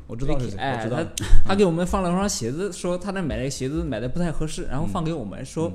[0.08, 0.98] 我知道是谁，我哎，知道。
[0.98, 1.26] 他。
[1.48, 5.72] 他给我们放了双鞋子，说他那买的鞋子买的不太合适，然后放给我们说，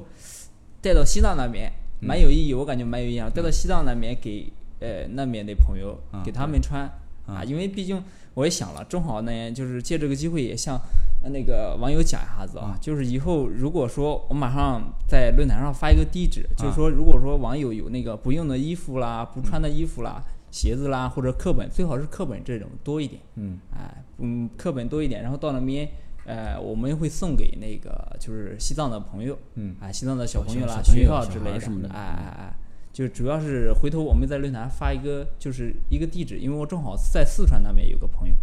[0.80, 6.82] 带到西藏那边蛮有意义，我感觉蛮有意义啊，带到西藏那边给呃那边的朋友啊给他们穿
[7.26, 8.02] 啊，因为毕竟
[8.34, 10.76] 我也想了，正好呢，就是借这个机会也向
[11.22, 23.22] 呃那个网友讲一下子啊，就是以后如果说我马上在论坛上发一个地址，就是说如果说网友有那个不用的衣服啦、不穿的衣服啦、鞋子啦或者课本，最好是课本这种多一点。
[23.36, 25.88] 嗯，哎，嗯，课本多一点，然后到那边，
[26.24, 32.54] 呃，我们会送给那个就是西藏的朋友，嗯，啊，西藏的小朋友啦、学校之类什么的哎哎哎，
[32.92, 38.34] 就主要是回头我们在论坛发一个就是一个地址，因为我正好在四川那边有个朋友，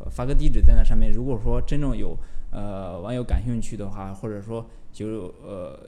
[0.00, 2.16] 呃发个地址在那上面，如果说真正有
[2.50, 5.78] 呃网友感兴趣的话，或者说就呃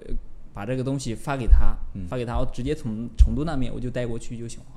[0.54, 4.75] 把这个东西发给他，嗯发给他，我直接从成都那边我就带过去就行了。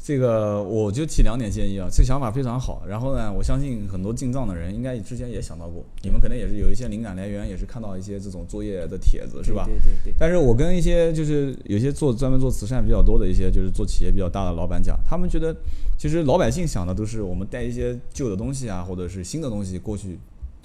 [0.00, 2.82] 这个我就提两点建议啊，这个想法非常好。
[2.88, 9.64] 然后呢，我相信很多进藏的人应该之前也想到过，你们可能也是有一些灵感来源，也是看到一些这种作业的帖子，是吧？
[9.66, 10.14] 对对对对。
[10.18, 15.54] 但是我跟一些就是有些做专门做慈善比较多的一些就是做企业比较大的老板讲，他们觉得
[15.98, 20.18] 其实老百姓想的都是我们带一些旧的东西啊，或者是新的东西过去，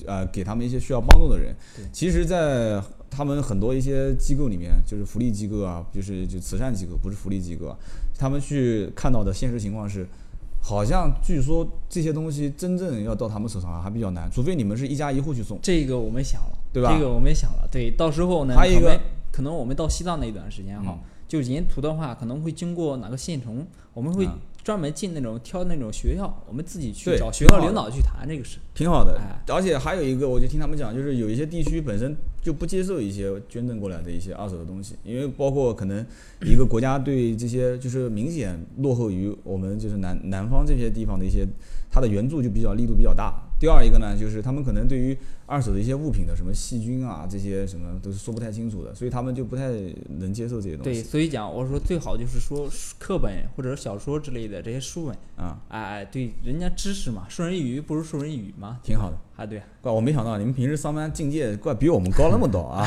[0.06, 1.54] 呃，给他们一些需要帮助的人。
[1.92, 2.82] 其实，在
[3.14, 7.78] 他们很多一些机构里面，就是福利机构啊，就是就慈善机构，不是福利机构啊，
[8.18, 10.08] 他们去看到的现实情况是。
[10.66, 15.60] 好像据说这些东西真正要到他们手上啊还比较难，除非你们是一家一户去送。
[15.62, 18.98] 这个我们想了，对吧这个我们想了，对，到时候呢，还有一个
[19.30, 28.60] 可能我们到西藏那一段时间哈，嗯就沿途的话可能会经过哪个县城，我们会啊专门进那种挑那种学校，我们自己去找学校领导去谈这个事。
[28.74, 36.06] 挺好的哎，而且还有一个，我就听他们讲，就是有一些地区本身就不接受一些捐赠过来的一些二手的东西，因为包括可能
[36.42, 41.48] 一个国家对这些就是明显落后于我们就是南南方这些地方的一些，
[41.94, 43.32] 它的援助就比较力度比较大。
[43.60, 49.70] 第二一个呢，就是他们可能对于二手的一些物品的什么细菌啊这些什么都是说不太清楚的，所以他们就不太
[50.20, 59.16] 能接受这些东西对，西所以讲我说最好就是说书课本或者小说之类的这些书本，啊，哎哎，对，人家知识嘛，授人以鱼不如授人以渔嘛，挺好的。
[59.38, 62.86] 啊，对，怪我没想到你们平时上班境界怪比我们高那么多啊，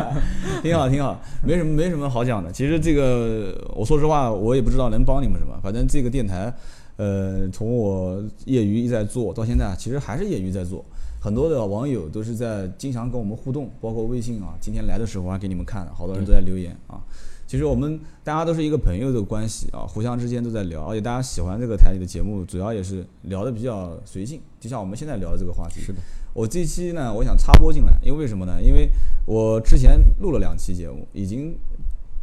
[0.62, 2.50] 挺好挺好，没什么没什么好讲的。
[2.50, 5.60] 其实这个我说实话，我也不知道能帮你们什么。
[5.62, 6.52] 反正这个电台，
[6.96, 10.84] 呃，从我业余一直在做到现在，其实还是业余在做。
[11.20, 17.00] 很多的网友都是在经常跟我们互动，包括微信啊，今天来的时候还给你们看，好多人都在留言啊。
[17.48, 25.80] 其实我们大家都是一个朋友的关系啊，互相之间都在聊，而且大家喜欢这个台里的节目，主要也是聊的比较随性，就像我们现在聊的这个话题。
[25.80, 25.98] 是的。
[26.32, 28.60] 我这期呢，我想插播进来，因为为什么呢？
[28.62, 28.88] 因为
[29.26, 31.56] 我之前录了两期节目，已经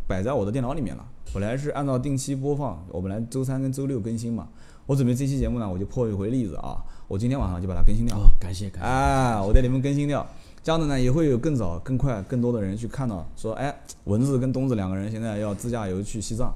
[0.08, 1.06] 摆在我的电脑里面了。
[1.32, 4.50] 本来是按照定期播放，我本来周三跟周六更新嘛。
[4.86, 8.18] 我准备这期节目呢，我就破一回例子啊，我今天晚上就把它更新掉。
[8.18, 8.88] 哦，感谢感谢。
[8.88, 10.28] 哎，我带你们更新掉，
[10.62, 16.54] 这样子呢也会有更早、更快、更多的人去看到，说，哎，蚊子跟东子两个人现在要自驾游去西藏。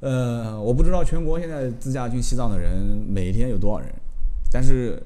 [0.00, 2.72] 呃，我不知道全国现在自驾去西藏的人
[3.08, 3.88] 每天有多少人，
[4.52, 5.02] 但是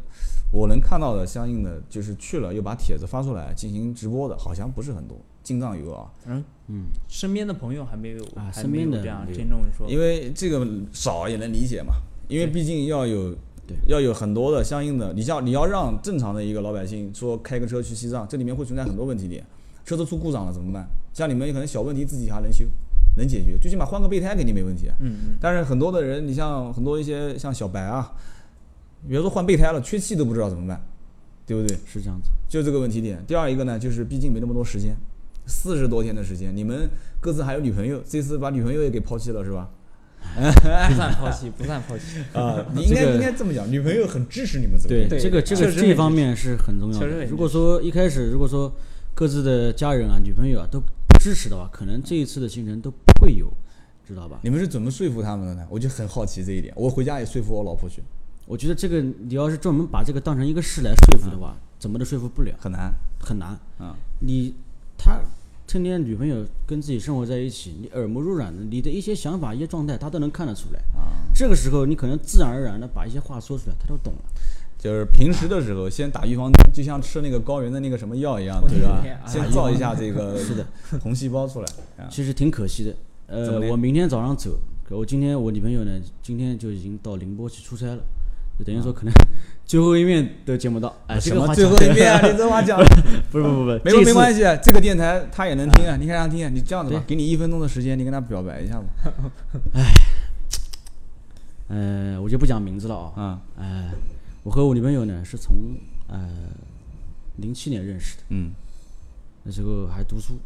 [0.53, 5.17] 我能看到的相应的就是去了又把帖子发出来进行直播的，好像不是很多。
[5.45, 11.95] 进藏游啊，反正嗯，身边的朋友还没有，啊还身边的这样听众说，因为这个少也能理解嘛，
[12.29, 13.35] 因为毕竟要有
[13.67, 19.45] 对要有很多的相应的，你像你要让正常的一个老百姓说开个车去西藏，这里面会存在很多问题点，
[19.85, 20.87] 车子出故障了怎么办？
[21.15, 22.67] 像你们可能小问题自己还能修，
[23.17, 24.89] 能解决，最起码换个备胎肯定没问题。
[25.01, 28.13] 嗯嗯，但是很多的人，你像很多一些像小白啊，
[29.09, 30.81] 比如说换备胎了，缺气都不知道怎么办，
[31.47, 31.77] 对不对？
[31.87, 32.31] 是这样子。
[32.49, 33.25] 就这个问题点。
[33.27, 34.97] 第二一个呢，就是毕竟没那么多时间，
[35.49, 36.89] 四十多天的时间，你们
[37.21, 39.69] 各自还有女朋友，这次把女朋友也给抛弃了是吧？
[40.37, 47.07] 不算抛弃，不算抛弃，啊， 你应该这个应该这么讲，女朋友很支持你们这个对，这个这个这方面是很重要的。
[47.07, 48.71] 确实很如果说一开始如果说
[49.15, 53.51] 各自的家人啊、女朋友啊都不支持的话，可能这一次的行程都不会有，
[54.07, 54.41] 知道吧？
[54.43, 55.67] 你们是怎么说服他们的呢？
[55.71, 56.75] 我就很好奇这一点。
[56.77, 58.03] 我回家也说服我老婆去，
[58.45, 63.49] 我觉得这个你要是专门把这个当成一个事来说服的话，怎么都说服不了，很难很难。
[63.79, 63.97] 啊。
[64.21, 64.55] 你
[64.99, 65.21] 他
[65.69, 70.81] 天天女朋友跟自己生活在一起，你耳濡目染的，你的一些想法、一些状态，他都能看得出来。
[70.99, 74.21] 啊，这个时候，你可能自然而然的把一些话说出来，他都懂了。
[74.79, 79.05] 就是平时的时候先打预防针，就像吃那个高原的那个什么药一样，对吧？
[79.27, 80.67] 先造一下这个 是的
[81.03, 81.67] 红细胞出来
[81.99, 82.09] 啊。
[82.11, 82.97] 其实挺可惜的。
[83.27, 88.03] 呃，我明天早上走，我今天我女朋友呢，今天就已经到宁波去出差了，
[88.59, 89.13] 就等于说可能
[89.69, 90.93] 最后一面都见不到。
[91.07, 92.27] 哎，这什么个最后一面啊？
[92.27, 92.81] 你这话讲，
[93.31, 96.49] 不是不不 不，没这次没关系，这个电台他也能听啊，你看让他听啊。
[96.49, 98.87] 你这样子吧，给你一分钟的时间，你跟他表白一下吧。
[101.69, 103.13] 呃，我就不讲名字了啊。
[103.19, 103.91] 嗯，哎，
[104.43, 105.55] 我和我女朋友呢是从
[106.07, 106.19] 呃
[107.37, 108.51] 零七年认识的，嗯，
[109.43, 110.39] 那时候还读书，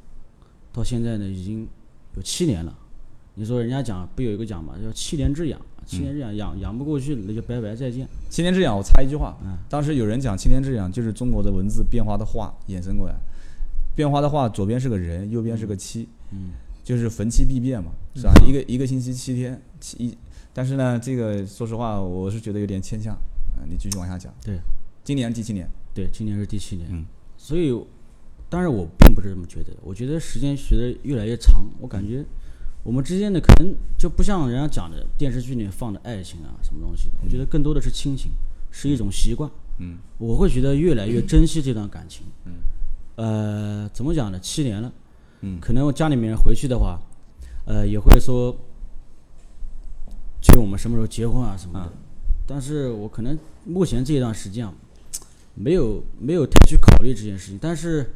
[0.73, 1.69] 到现在呢已经
[2.17, 2.77] 有七年了。
[3.35, 8.09] 你说人家讲不有一个讲嘛，叫七年之痒，七年之痒养养不过去了，那就拜拜再见。
[8.31, 13.15] 七年之痒，我插一句话嗯，当时有人讲七年之痒就是中国的文字变化的化衍生过来，
[13.95, 16.51] 变化的化左边是个人，右边是个七，嗯，
[16.83, 18.33] 就是逢七必变嘛，是吧？
[18.47, 20.17] 一个一个星期七天，七一，
[20.53, 23.17] 但是呢，这个说实话，我是觉得有点牵强。
[23.59, 24.33] 嗯，你继续往下讲。
[24.45, 24.59] 对，
[25.05, 26.89] 今年第七年，对，今年是第七年。
[26.91, 27.05] 嗯，
[27.37, 27.75] 所以，
[28.49, 32.25] 当然我并不是这么觉得，我觉得时间学的越来越长，我感觉
[32.83, 38.33] 我们之间的可能就不像人家讲的电视剧里面放的爱情啊什么东西的，我觉得更多的是亲情，
[38.71, 39.51] 是一种习惯。
[39.79, 42.27] 嗯我会觉得越来越珍惜这段感情。
[42.45, 42.53] 嗯，
[43.17, 44.39] 呃，怎么讲呢？
[44.41, 44.93] 七年了，
[45.41, 47.01] 嗯可能我家里面人回去的话，
[47.67, 48.57] 呃，也会说
[50.41, 51.93] 催我们什么时候结婚啊什么的。
[52.47, 54.75] 但是我可能目前这一段时间啊，
[55.55, 57.59] 没有没有太去考虑这件事情。
[57.61, 58.11] 但是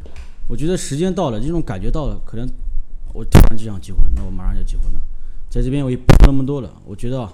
[0.49, 2.47] 我觉得时间到了，这种感觉到了，可能
[3.17, 5.01] 我突然就想结婚，那我马上就结婚了。
[5.49, 7.33] 在这边我也不说那么多了，我觉得啊，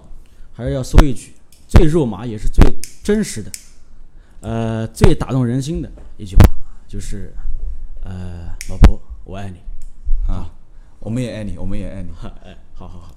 [0.53, 1.33] 还是要说一句，
[1.67, 2.65] 最肉麻也是最
[3.03, 3.51] 真实的，
[4.43, 6.43] 呃，最打动人心的一句话，
[6.87, 7.35] 就是，
[8.05, 9.57] 呃，老婆，我爱你。
[10.33, 10.49] 啊，
[11.01, 12.11] 我们也爱你，我们也爱你。
[12.47, 13.17] 哎，好好好，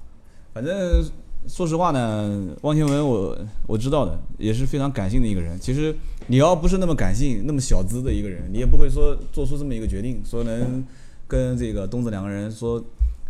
[0.52, 1.08] 反正
[1.46, 5.56] 说实话呢，汪天文我我知道的，也是非常感性的一个人。
[5.60, 5.94] 其实
[6.26, 10.84] 你要不是那么感性、那么小资的一个人，你也不会说做出这么一个决定，说能
[11.28, 12.82] 跟这个东子两个人说，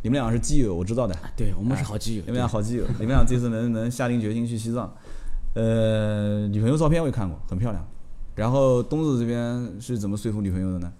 [0.02, 1.16] 你们俩是基友，我知道的。
[1.36, 4.92] 对我们是好基友，你们俩好基友， 你们俩这次能能下定决心去西藏，
[5.54, 7.86] 呃，女朋友照片我也看过，很漂亮。
[8.34, 10.92] 然后东子这边是怎么说服女朋友的呢？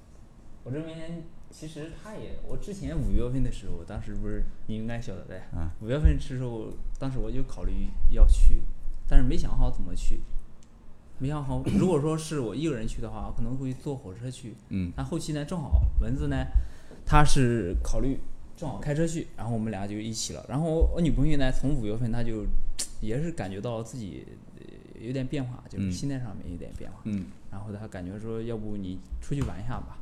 [0.65, 8.63] 我这边其实他也，我之前五月份的时候，当时不是你应该晓得的，啊五月份的时候，当时我就考虑要去，
[9.07, 10.21] 但是没想好怎么去，
[11.19, 11.63] 没想好。
[11.79, 14.55] 如果说是我一个人去的话，我可能会坐火车去。
[14.71, 16.37] 嗯但后期呢，正好蚊子呢，
[17.07, 18.19] 他是考虑
[18.57, 20.45] 正好开车去，然后我们俩就一起了。
[20.49, 22.45] 然后我我女朋友呢，从五月份她就
[23.01, 24.27] 也是感觉到自己
[24.59, 24.65] 呃
[25.01, 26.99] 有点变化，就是嗯心态上面有点变化。
[27.05, 29.99] 嗯然后她感觉说，要不你出去玩一下吧。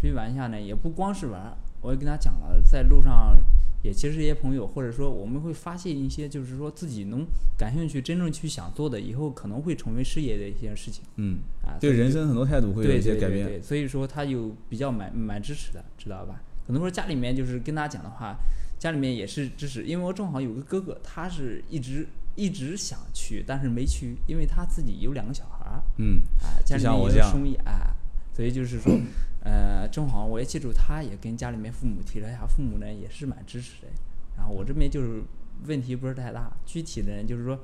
[0.00, 3.36] 出去玩一下呢，也不光是玩，我也跟她讲了，在路上
[3.82, 11.78] 也其实一些朋友，或者说我们会发现一些，就是说自己能感兴趣、真正去想做的，以后可能会成为事业的一些事情嗯，啊。
[11.80, 13.46] 对人生很多态度会有对一些改变。
[13.46, 16.42] 对对对，所以说他有比较蛮蛮支持的，知道吧？
[16.66, 18.36] 可能说家里面就是跟他讲的话，
[18.78, 27.94] 家里面也是支持，因为我正好有个哥哥，他是一直一直想去，但是没去，因为他自己有两个小孩儿，嗯啊，家里面也有生意啊，
[28.34, 28.92] 所以就是说，
[29.42, 33.88] 呃，正好我也记住，他也跟家里面父母提了一下，父母呢也是蛮支持的。
[34.36, 35.22] 然后我这边就是
[35.66, 37.58] 问题不是太大，具体的呢就是说，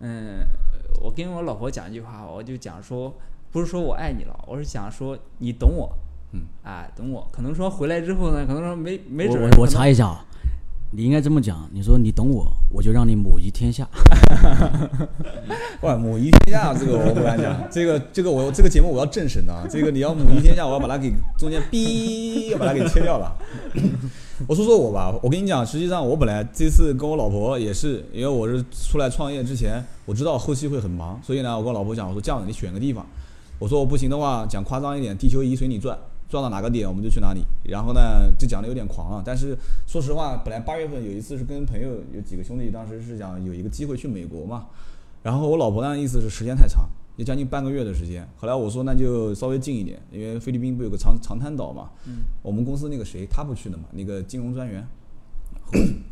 [0.00, 0.40] 嗯，
[1.00, 3.14] 我跟我老婆讲一句话，我就讲说，
[3.50, 5.92] 不是说我爱你了，我是想说你懂我，
[6.32, 7.28] 嗯，啊，懂我。
[7.32, 10.24] 可能说回来之后呢，可能说没没准儿我我查一下啊，
[10.92, 13.88] 你应该这么讲，你说你懂我，我就让你母仪天下。
[15.82, 23.32] 哇，母仪天下这个我不敢讲， 这个这个我这个节目我要正审的啊，这个你要母仪天下，我要把它给中间逼， 要把它给切掉了。
[24.48, 33.06] 我说说我吧，我跟你讲，实际上我本来这次跟我老婆也是，因为我是出来创业之前，我知道后期会很忙，所以呢，我跟我老婆讲，我说这样你选个地方，
[33.60, 35.96] 我说我不行的话，讲夸张一点，地球仪随你转，
[36.30, 37.42] 转到哪个点我们就去哪里。
[37.64, 44.68] 然后呢，就讲的有点狂啊，但是说实话，本来八月份有一次是跟朋友有几个兄弟，当时是想有一个机会去美国嘛，
[45.22, 48.26] 然后我老婆呢意思是时间太长，也将近半个月的时间。
[48.36, 54.86] 后来我说那就稍微近一点，因为菲律宾不有个长长滩岛嘛，嗯，我们公司那个谁他不去的嘛，那个金融专员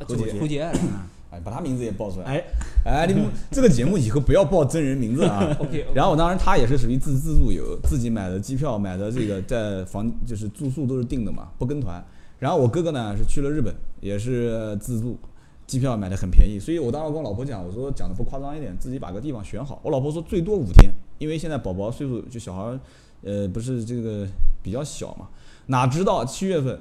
[0.07, 0.71] 胡杰胡杰，
[1.31, 2.25] 哎，把他名字也报出来。
[2.25, 2.45] 哎，
[2.85, 5.55] 哎，你们 这个节目以后不要报真人名字啊。
[5.61, 12.03] OK，然后当然他也是属于自自助游，自己买的机票，买的这个在房就是住宿都是定的嘛，不跟团。
[12.39, 15.19] 然后我哥哥呢是去了日本，也是自助，
[15.67, 16.59] 机票买的很便宜。
[16.59, 19.81] 所以我当时跟我老婆讲，我说讲的不夸张一点，自己把个地方选好。
[19.83, 22.81] 我老婆说最多五天，因为现在宝宝岁数就小孩儿，
[23.23, 24.27] 呃，不是这个
[24.63, 25.29] 比较小嘛，
[25.67, 26.79] 哪知道七月份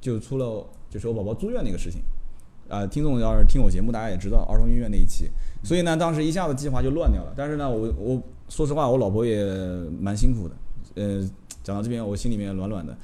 [0.00, 2.02] 就出了就是我宝宝住院那个事情。
[2.68, 5.30] 啊、听众要是听我节目，大家也知道儿童医院那一期，
[5.62, 7.32] 所以呢，当时一下子计划就乱掉了。
[7.36, 9.44] 但是呢，我我说实话，我老婆也
[10.00, 10.54] 蛮辛苦的。
[10.96, 11.30] 呃，
[11.62, 12.96] 讲到这边，我心里面暖暖的。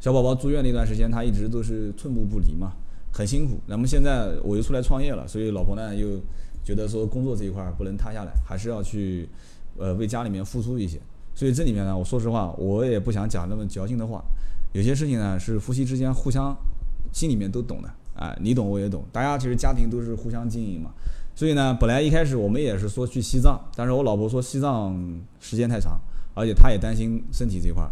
[0.00, 2.72] 小宝宝住院那段时间，她一直都是寸步不离嘛，
[3.12, 3.60] 很辛苦。
[3.66, 6.20] 那么现在我又出来创业了，所以老婆呢又
[6.64, 9.28] 觉得说工作这一块不能塌下来，还是要去
[9.76, 10.98] 呃为家里面付出一些。
[11.34, 14.22] 所以这里面呢，我说实话，我也不想讲那么矫情的话。
[14.72, 16.56] 有些事情呢是夫妻之间互相
[17.12, 20.90] 心里面都懂的啊，你懂我也懂，大家其实家庭都是互相经营嘛。
[21.34, 24.94] 所以呢，本来一开始我们也是说去西藏，但是我老婆说西藏
[25.40, 25.98] 时间太长，
[26.34, 27.90] 而且她也担心身体这块儿。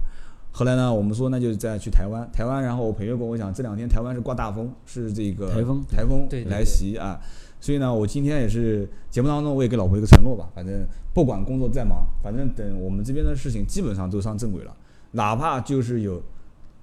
[0.52, 7.18] 后来呢，我们说那就再去台湾，台湾，然后我朋友跟我讲，这两天台湾是刮大风，是这个台风台风来袭啊。
[7.58, 14.76] 所以呢，我今天也是节目当中，我也给老婆一个承诺吧，反正不管工作再忙，反正等我们这边的事情基本上都上正轨了，
[15.12, 16.22] 哪怕就是有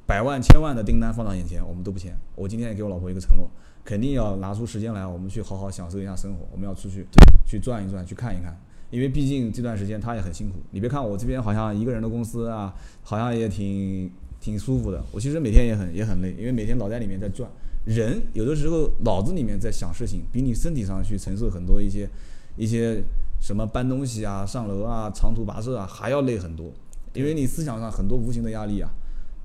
[0.05, 2.15] 百万、千万的订单放到眼前，我们都不签。
[2.35, 3.49] 我今天也给我老婆一个承诺，
[3.83, 7.05] 肯定要拿出时间来，我们去好好享受一下生活，我们要出去
[7.45, 8.55] 去转一转，去看一看。
[8.91, 10.59] 因为毕竟这段时间她也很辛苦。
[10.69, 15.03] 你别看我这边好像一个人的公司啊，好像也挺挺舒服的。
[15.11, 17.49] 我其实每天也很也很累，因为每天脑袋里面在转。
[17.83, 22.07] 人有的时候脑子里面在想事情，比你身体上去承受很多一些
[22.55, 23.03] 一些
[23.41, 26.71] 什么搬东西啊、上楼啊、长途跋涉啊还要累很多，
[27.13, 28.89] 因为你思想上很多无形的压力啊。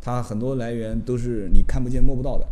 [0.00, 2.46] 它很多来源都是你看不见摸不到的，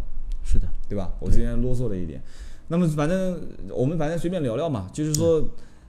[0.44, 1.10] 是的，对吧？
[1.20, 2.20] 我之前啰嗦了一点。
[2.68, 5.42] 那么反正我们反正随便聊聊嘛，就是说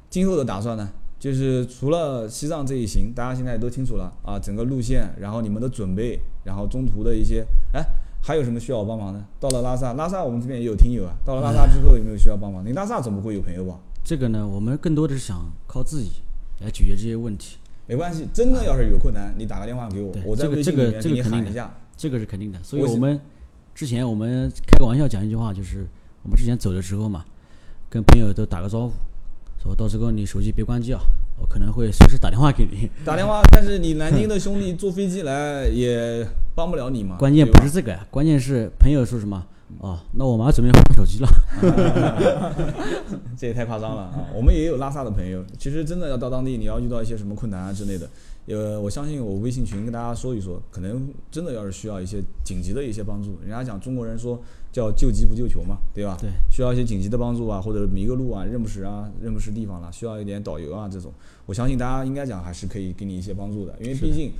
[0.10, 7.84] 今后的打算呢，就是除了西藏这一行，大家现在都清楚了啊，整个路线，然后你们的准备，然后中途的一些，哎，
[8.22, 9.22] 还有什么需要我帮忙的？
[9.42, 12.66] 到了拉萨，拉萨我们这边也有听友啊，到了拉萨之后有没有需要帮忙？
[12.66, 13.78] 你拉萨总不会有朋友吧？
[14.04, 16.22] 这个呢，我们更多的是想靠自己
[16.62, 17.58] 来解决这些问题。
[17.90, 21.74] 没关系，真的要是有困难，你打个电话给我，我在这个微信里面给这个这个肯定的你喊一下。
[21.98, 22.60] 这个是肯定的。
[22.62, 23.20] 所以我们
[23.74, 25.88] 之前我们开个玩笑讲一句话，就是
[26.22, 27.26] 我们之前走的时候嘛，
[27.90, 28.94] 跟朋友都打个招呼，
[29.64, 31.02] 说到时候你手机别关机啊，
[31.42, 32.92] 我可能会随时打电话给你。
[33.04, 36.24] 打电话， 但是你南京的兄弟坐飞机来也
[36.54, 37.18] 帮不了你嘛。
[37.18, 39.44] 关键不是这个呀，关键是朋友说什么
[39.78, 41.30] 哦，那我马上准备换手机了。
[43.38, 44.26] 这也太夸张了啊！
[44.36, 48.10] 我们也有拉萨的朋友，其实真的要到当地，你要遇到一些什么困难啊之类的，
[48.48, 53.38] 呃，我相信我微信群跟大家说一说，可能真的要是需要一些紧急的一些帮助。
[53.42, 56.18] 人家讲中国人说叫救急不救穷嘛，对吧？
[56.20, 61.14] 对，需要一些紧急的帮助啊，或者迷个路啊、认不识啊、认不识地方了，需要一点导游啊这种，
[61.46, 64.32] 我相信大家应该讲还是可以给你一些帮助的，因为毕竟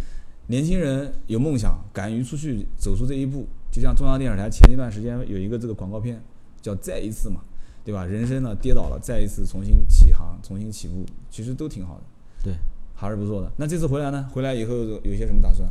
[0.48, 6.22] 年轻人有梦想，敢于出去走出这一步，就像中央电视台前一段时间有一个这个广告片
[6.62, 7.42] 叫《再一次》嘛，
[7.86, 8.06] 对吧？
[8.06, 12.02] 人生呢跌倒了，再一次重新起航、重新起步，其实都挺好的，
[12.44, 12.54] 对，
[12.96, 13.52] 还是不错的。
[13.58, 14.28] 那这次回来呢？
[14.34, 15.70] 回来以后有些什么打算？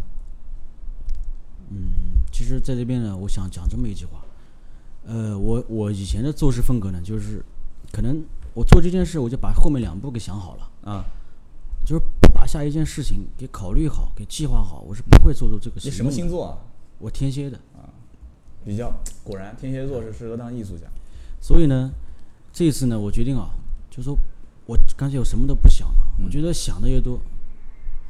[1.70, 4.24] 嗯，其实在这边呢，我想讲这么一句话，
[5.04, 7.44] 呃，我我以前的做事风格呢，就是
[7.92, 11.04] 可能我做这件事，我就把后面两步给想好了，啊，
[11.84, 16.11] 就是不把下一件事情给考虑好、给计划好，我是不会做出这个你什么。
[16.11, 16.58] 星座啊？
[16.98, 17.88] 我天蝎的啊，
[18.64, 18.92] 比较
[19.24, 20.87] 果然，天蝎座是适合当艺术家。
[21.40, 21.92] 所以呢，
[22.52, 23.50] 这一次呢，我决定啊，
[23.90, 24.16] 就说
[24.66, 27.20] 我干脆我什么都不想了，我觉得想的越多，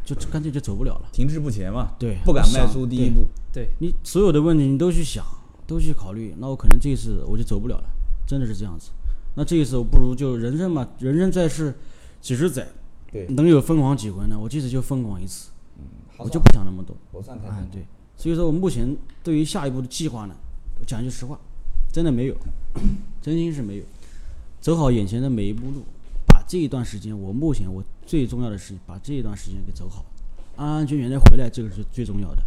[0.04, 1.08] 就干脆就走不了了。
[1.12, 3.26] 停滞不前嘛，对不敢迈出第一步。
[3.52, 5.24] 对，你所有的问题你都去想，
[5.66, 7.84] 都去考虑，那我可能这一次我就走不了了，
[8.26, 8.90] 真的是这样子。
[9.34, 11.74] 那这一次我不如就人生嘛，人生在世
[12.20, 12.66] 几十载，
[13.12, 14.38] 对，能有疯狂几回呢？
[14.38, 15.50] 我这次就疯狂一次，
[16.16, 16.96] 好我就不想那么多。
[17.12, 17.86] 不算太哎，对，
[18.18, 20.34] 所以说我目前对于下一步的计划呢，
[20.80, 21.38] 我讲句实话，
[21.92, 22.34] 真的没有，
[23.22, 23.84] 真心是没有。
[24.60, 25.84] 走好眼前的每一步路，
[26.26, 30.04] 把这一段时间，我目前我最重要的事情，把这一段时间给走好，
[30.56, 32.42] 安安全全的回来，这个是最重要的。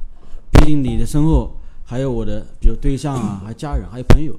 [0.52, 1.56] 毕竟你的身后
[1.86, 4.38] 还有我的，比如对象啊，还有家人，还有朋友，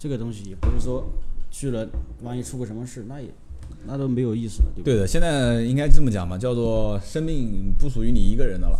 [0.00, 1.08] 这个东西也不是说
[1.52, 1.88] 去了，
[2.22, 3.28] 万一出个什么事，那也
[3.86, 4.84] 那都没有意思了，对吧？
[4.84, 8.76] 对的，现在应该这么讲嘛，叫做生命不属于你一个人的了，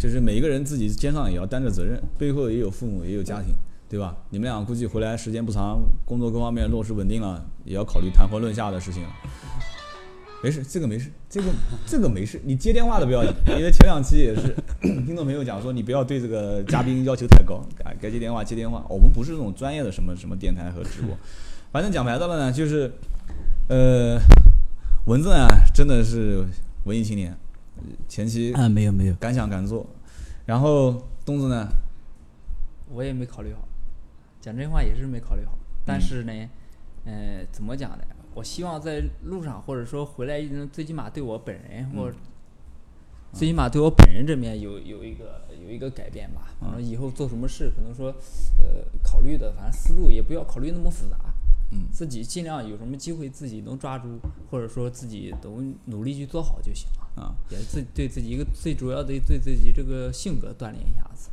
[0.00, 3.54] 就是每一个人自己肩上也要担着责任，背后也有父母，也有家庭，
[3.88, 4.16] 对吧？
[4.30, 9.02] 你们俩估计回来时间不长，工作各方面落实稳定了，也要考虑谈婚论嫁的事情。
[10.42, 11.48] 没事，这个没事，这个
[11.86, 14.52] 这个没事，你接电话的不要紧，因为前两期也是
[15.06, 21.16] 听众朋友讲说，你不要对这个嘉宾要求太高，该该接电话接电话，我们不是那种专业的什么什么电台和直播，
[21.70, 22.90] 反正讲白了呢，就是
[23.68, 24.18] 呃，
[25.06, 26.44] 蚊子啊真的是
[26.86, 27.36] 文艺青年，
[28.08, 29.86] 前期啊，没有没有，敢想敢做，
[30.46, 31.68] 然后东子呢，
[32.90, 33.66] 我也没考虑好，
[34.40, 35.58] 讲真话也是没考虑好。
[35.84, 36.32] 但是呢，
[37.04, 38.04] 呃，怎么讲呢？
[38.34, 42.16] 我希望在路上，或者说回来，能最起码对我本人，或者
[43.32, 46.54] 最起码对我本人这边有有一个有一个改变吧。
[46.60, 48.14] 反正以后做什么事，可能说，
[48.58, 51.18] 呃，考虑的反正思路也不要考虑那么复杂。
[51.72, 54.18] 嗯，自己尽量有什么机会自己能抓住，
[54.50, 57.01] 或者说自己能努力去做好就行了。
[57.14, 61.30] 啊，也自对自己一个最主要的对自己这个性格锻炼一下子。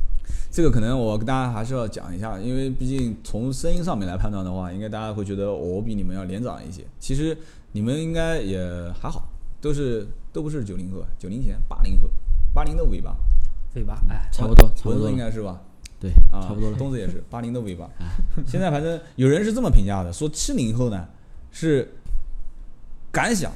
[0.52, 6.84] 这个可能我跟大家还是要讲一下，因为毕竟从声音上面来判断的话，应该大家会觉得我比你们要年长一些。
[6.98, 7.36] 其实
[7.72, 8.60] 你们应该也
[9.00, 9.28] 还好，
[9.60, 12.08] 都是都不是九零后，九零前八零后，
[12.52, 13.16] 八零的尾巴，
[13.74, 15.60] 尾巴，哎，差不多差不多应，该是吧？
[16.00, 16.76] 对，啊，差不多了。
[16.76, 17.88] 东子也是八零的尾巴。
[18.46, 21.06] 现在反正有人是这么评价的，说七零后呢
[21.52, 21.92] 是
[23.12, 23.52] 敢想，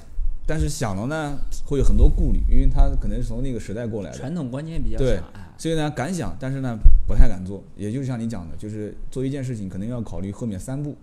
[0.46, 4.16] 但是想了呢会有很多顾虑，因为他可能是从那个时代过来的。
[4.16, 6.76] 传统观念比较对强，哎，所以呢，敢想，但是呢，
[7.06, 7.62] 不太敢做。
[7.76, 10.96] 也就是像你讲的，就是做一件事情，可能要考虑后面三步。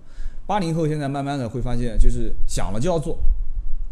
[0.45, 3.17] 八零后现在慢慢的会发现，就是想了就要做，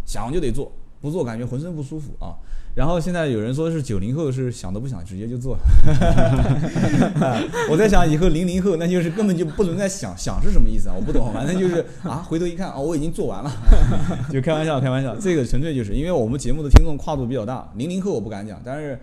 [0.06, 0.72] 想了就得做，
[1.02, 2.36] 不做感觉浑身不舒服啊。
[2.76, 10.96] 然后现在有人说是九零后是想都不想直接就做，啊 我在想以后零零后那就是根本就不存在想想是什么意思啊？
[10.96, 13.52] 我不懂，反正就是啊，回头一看哦，我已经做完了，
[14.32, 18.98] 就开玩笑开玩笑，这个纯粹就是因为我们节目的听众跨度比较大，零零后我不敢讲，但是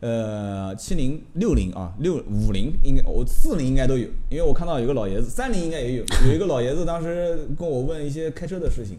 [0.00, 8.98] 呃七零六零啊六五零应该我四零应该都有，因为我看到有个老爷子，三零应该也有，有一个老爷子当时跟我问一些开车的事情，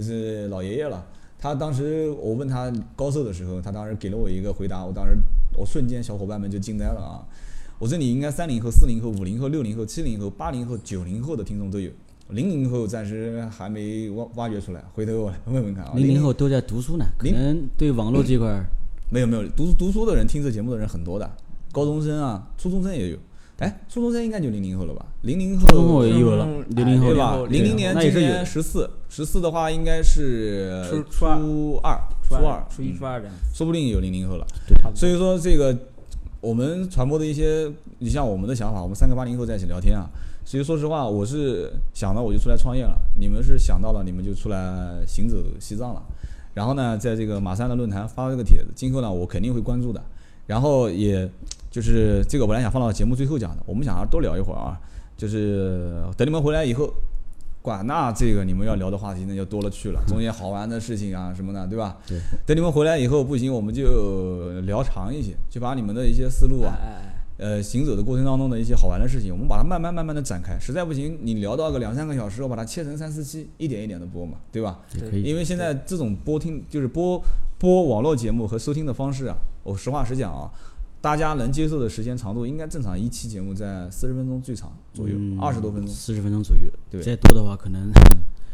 [0.00, 1.04] 是老爷爷了。
[1.42, 5.16] 他当时我问他高寿的时候，他当时给了我一个回答，我当时
[5.56, 7.26] 我瞬间小伙伴们就惊呆了啊！
[7.80, 11.90] 我这里应该三零后、四零后、五零后、六零后、七零后、八零后、九零后的听众都有，
[12.28, 15.92] 零零后暂时还没挖挖掘出来，回头我来问问看啊。
[15.96, 18.64] 零零后都在读书呢，可零能对网络这块儿
[19.10, 21.28] 没有没有读读书的人听这节目的人很多的，
[21.72, 23.18] 高中生啊，初中生也有。
[23.58, 25.04] 哎，初中生应该就零零后了吧？
[25.22, 27.36] 零零后，初中后也有了嗯，零零后对吧？
[27.48, 33.34] 零零年今那也是有年十四，十四的话应该是初初二初二，初一、嗯初二这样。
[33.52, 34.46] 说不定有零零后了。
[34.66, 35.76] 对所以说这个
[36.40, 40.08] 我们传播的一些，你像我们的想法，我们三个八零后在一起聊天啊。
[40.46, 46.02] 所以说实话，我是想到我就出来创业了，你们是想到了你们就出来行走西藏了。
[46.54, 50.02] 然后呢，在这个马三的论坛发了这个帖子，今后呢我肯定会关注的。
[50.46, 51.30] 然后也
[51.70, 54.80] 就是这个本来想放到节目最后讲的，我们想要多聊一会儿啊，
[55.18, 56.90] 就是等你们回来以后。
[57.62, 61.96] 管那这个你们要聊的话题那就多了去了，中间好玩的事情啊什么的，对吧？
[62.06, 62.18] 对。
[62.44, 66.76] 等你们回来以后，不行我们就聊长一些，就把你们的一些思路啊，
[67.38, 70.58] 呃，行走的过程当中的一些好玩的事情，我们把它慢慢慢慢的展开。
[70.58, 74.80] 实在不行，你聊到个两三个小时，我把它切成三四期，一点一点的播嘛，对吧？
[74.94, 75.22] 也可以。
[75.22, 77.22] 因为现在这种播听就是播
[77.58, 80.50] 播网络节目和收听的方式啊，我实话实讲啊，
[81.02, 85.92] 大家能接受的时间长度应该正常一期节目在四十分钟最长左右，嗯二十、多分钟。
[85.92, 87.90] 四十分钟左右，对再多的话可能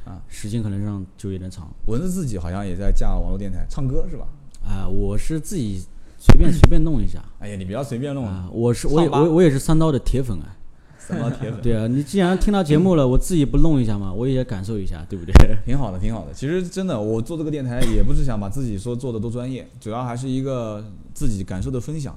[0.07, 4.27] 啊时间可能上就有点长蚊子自己好像也在架网络电台唱歌是吧？
[4.65, 4.89] 啊。
[4.89, 5.85] 我是自己
[6.17, 10.57] 随便随便弄一下哎呀，你不要随便弄啊，我是我也我我也是三刀的铁粉啊。
[10.99, 11.61] 三刀铁粉。
[11.61, 15.35] 对啊，你既然听到节目了，我自己不弄一下嘛，我也感受一下，对不对？
[15.67, 16.33] 挺好的，挺好的。
[16.33, 20.83] 其实真的，我做这个电台也不是想把自己说做的多专业，主要还是一个
[21.13, 22.17] 自己感受的分享。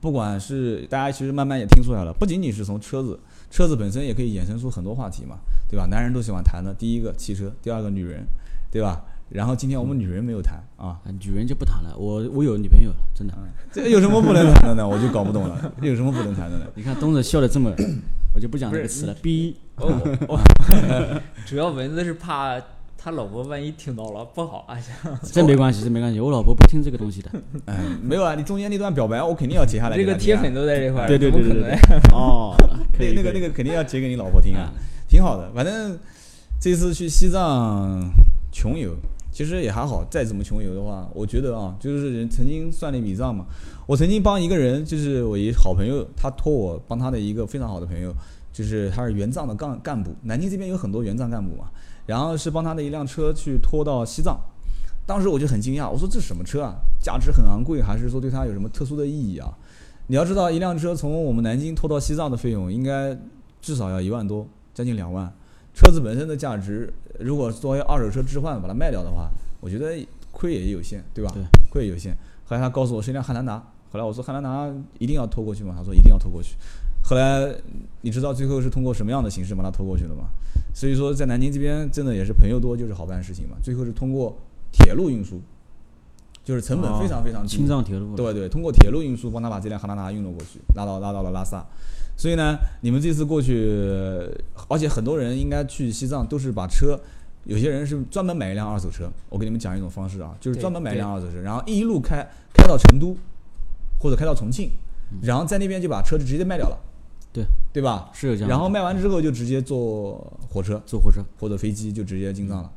[0.00, 3.18] 不管是大家其实慢慢也听出来了，不仅仅是从车子，
[3.50, 5.36] 车子本身也可以衍生出很多话题嘛，
[5.68, 5.86] 对吧？
[5.90, 8.26] 男人都喜欢谈的，第一个汽车，第二个女人，
[8.70, 9.02] 对吧？
[9.28, 13.34] 然后今天我们女人没有谈啊，啊，女人就不谈了，我我有女朋友了，真的。
[13.72, 14.88] 这有什么不能谈的呢？
[14.88, 16.66] 我就搞不懂了，有什么不能谈的呢？
[16.74, 17.70] 你看东子笑的这么，
[18.34, 19.14] 我就不讲这个词了。
[19.22, 19.86] 逼，哦
[20.26, 20.40] 哦，
[21.46, 22.60] 主要蚊子是怕
[23.02, 27.30] 他老婆万一听到了不好，哎呀，这没关系，这没关系，我老婆不听这个东西的。
[27.64, 30.12] 哎，没有啊，你中间那段表白我肯定要截下来给这。
[30.12, 31.78] 个铁粉都在这块儿，对对对对。
[32.12, 32.54] 哦，
[32.92, 34.70] 可以那那个那个肯定要截给你老婆听啊，
[35.08, 35.50] 挺好的。
[35.54, 35.98] 反正
[36.60, 38.12] 这次去西藏
[38.52, 38.94] 穷游，
[39.32, 40.04] 其实也还好。
[40.10, 43.46] 再怎么穷游的话，我觉得啊，就是人曾经算了一笔账嘛。
[43.86, 48.14] 我曾经帮一个人，就是我一好朋友，他托我帮他的一个非常好的朋友，
[48.52, 50.14] 就是他是援藏的干干部。
[50.24, 51.64] 南京这边有很多援藏干部嘛，
[52.10, 54.36] 然后是帮他的一辆车去拖到西藏。
[55.06, 56.74] 当时我就很惊讶，我说这什么车啊？
[57.00, 59.56] 价值很昂贵，还是说对他有什么特殊的意义啊？
[60.08, 63.16] 你要知道，一辆车从我们南京拖到西藏的费用，应该
[63.62, 64.44] 至少要一万多，
[64.74, 65.32] 将近两万。
[65.72, 69.30] 车子本身的价值，如果作为二手车置换把它卖掉的话，
[69.60, 69.94] 我觉得
[70.32, 71.30] 亏也有限，对吧？
[71.32, 72.12] 对亏也有限。
[72.44, 73.56] 后来他告诉我是一辆汉兰达，
[73.92, 75.74] 后来我说汉兰达一定要拖过去吗？
[75.78, 76.56] 他说一定要拖过去。
[77.04, 77.54] 后来
[78.00, 80.24] 你知道最后是通过什么样的形式把它拖过去了吗？
[80.72, 83.56] 所以说在南京这边真的也是朋友多就是好办事情嘛。
[83.62, 84.36] 最后是通过
[84.72, 85.40] 铁路运输，
[86.44, 87.48] 就是成本非常非常低。
[87.48, 88.14] 青藏铁路。
[88.14, 91.64] 对对，通过铁路运输帮他把这辆汉兰达运了过去，拉到拉到了拉萨。
[92.16, 93.66] 所以呢，你们这次过去，
[94.68, 97.00] 而且很多人应该去西藏都是把车，
[97.44, 99.10] 有些人是专门买一辆二手车。
[99.30, 102.16] 我给你们讲一种方式啊，就是专门买一辆二手车，然后一路开
[102.52, 103.16] 开到成都，
[103.98, 104.70] 或者开到重庆，
[105.22, 106.78] 然后在那边就把车子直接卖掉了，
[107.32, 108.10] 对对吧？
[108.12, 108.48] 是有这样。
[108.48, 110.14] 然后卖完之后就直接坐
[110.48, 112.72] 火车坐火车，或者飞机就直接进藏了，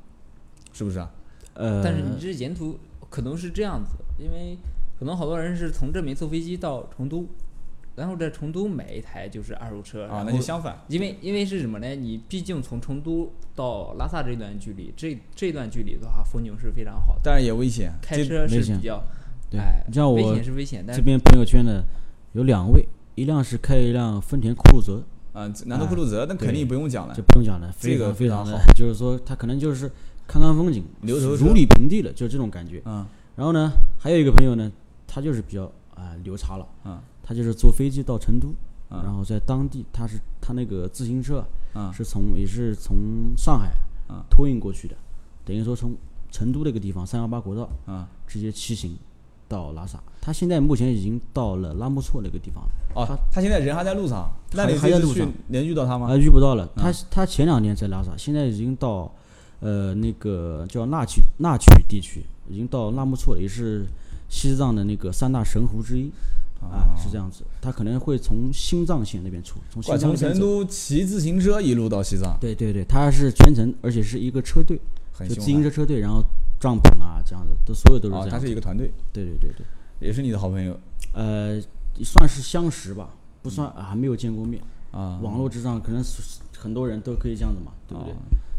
[0.71, 1.11] 是不是啊？
[1.55, 2.77] 呃，但是你这沿途
[3.09, 4.57] 可能是这样子，因为
[4.99, 7.27] 可能好多人是从这边坐飞机到成都，
[7.95, 10.79] 然后在成都买一台就是二手车啊，那就相反。
[10.87, 11.95] 因为因为是什么呢？
[11.95, 19.03] 你毕竟从成都到拉萨这段距离，这这段距离的话，风景是非常好的，但是也危险，开车是比较，
[19.49, 21.83] 对哎，你像我危险是危险，但是这边朋友圈的
[22.33, 25.03] 有两位，一辆是开一辆丰田酷路泽，
[25.33, 27.13] 啊，南头酷路泽那肯定不用讲了。
[27.13, 29.91] 就，不用讲了，非这个常非常好，就是说他可能就是
[30.27, 32.81] 看看风景，牛头如履平地了，就这种感觉。
[32.85, 33.05] 嗯。
[33.35, 34.71] 然后呢，还有一个朋友呢，
[35.07, 35.63] 他就是比较
[35.95, 36.99] 啊、牛叉了，嗯。
[37.23, 38.53] 他就是坐飞机到成都，
[38.89, 39.01] 嗯。
[39.03, 41.45] 然后在当地他是他那个自行车
[41.75, 41.91] 嗯。
[41.93, 43.71] 是从也是从上海
[44.09, 44.23] 嗯。
[44.29, 44.95] 托运过去的，
[45.45, 45.95] 等于说从
[46.31, 48.97] 成都那个地方三幺八国道嗯，直接骑行
[49.47, 50.01] 到拉萨。
[50.21, 56.17] 他现在目前已经到了拉木错那个地方了，哦，他现在人还在路上，那还你还在路上能遇到他吗啊，？
[56.17, 56.67] 遇不到了。
[56.75, 59.11] 他嗯他前两年在拉萨，现在已经到
[59.59, 63.85] 呃那个叫纳曲纳曲地区，已经到拉木错了，也是
[64.29, 66.09] 西藏的那个三大神湖之一。
[66.71, 70.39] 啊，是这样子，他可能会从新藏线那边出，从新从成。
[70.39, 74.79] 都骑自行车一路到西藏，对对对，他是全程，而且是一个车队，
[75.27, 76.23] 就自行车车队，然后
[76.63, 78.31] 帐篷啊这样的，都所有都是这啊，样子。
[78.31, 79.65] 他是一个团队，对对对对，
[79.99, 80.79] 也是你的好朋友。
[81.11, 81.59] 呃，
[82.01, 83.09] 算是相识吧，
[83.41, 84.63] 不算啊还没有见过面。
[84.91, 86.01] 啊，网络之上可能
[86.57, 88.13] 很多人都可以这样子嘛，对不对？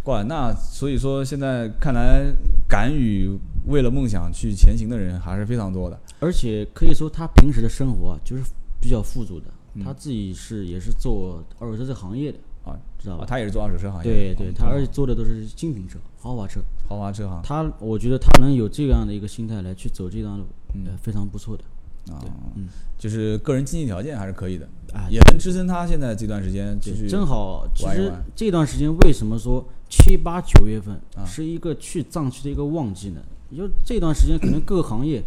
[0.05, 2.31] 哇，那所以说现在看来，
[2.69, 3.31] 敢于
[3.69, 5.99] 为了梦想去前行的人还是非常多的。
[6.21, 8.43] 而且可以说他平时的生活啊，就是
[8.83, 9.47] 比较富足的。
[9.77, 13.25] 嗯他自己是也是做二手车这行业的，啊，啊，知道吧？
[13.27, 16.61] 他也是做二手车行业的，对对，啊他而且做的都是精品车、豪华车。
[16.89, 17.41] 豪华车行。
[17.43, 20.85] 他我觉得他能有这样的一个心态来去走这段路，嗯。
[20.87, 21.65] 呃，非常不错的。
[22.13, 22.21] 啊，
[22.57, 22.69] 嗯。
[22.99, 27.09] 就是个人经济条件还是可以的，啊也能支撑他现在这段时间继续。
[27.09, 33.21] 正好，其实这段时间为什么说七八九月份啊是一个去藏区的一个旺季呢？
[33.51, 35.23] 也就这段时间可能各个行业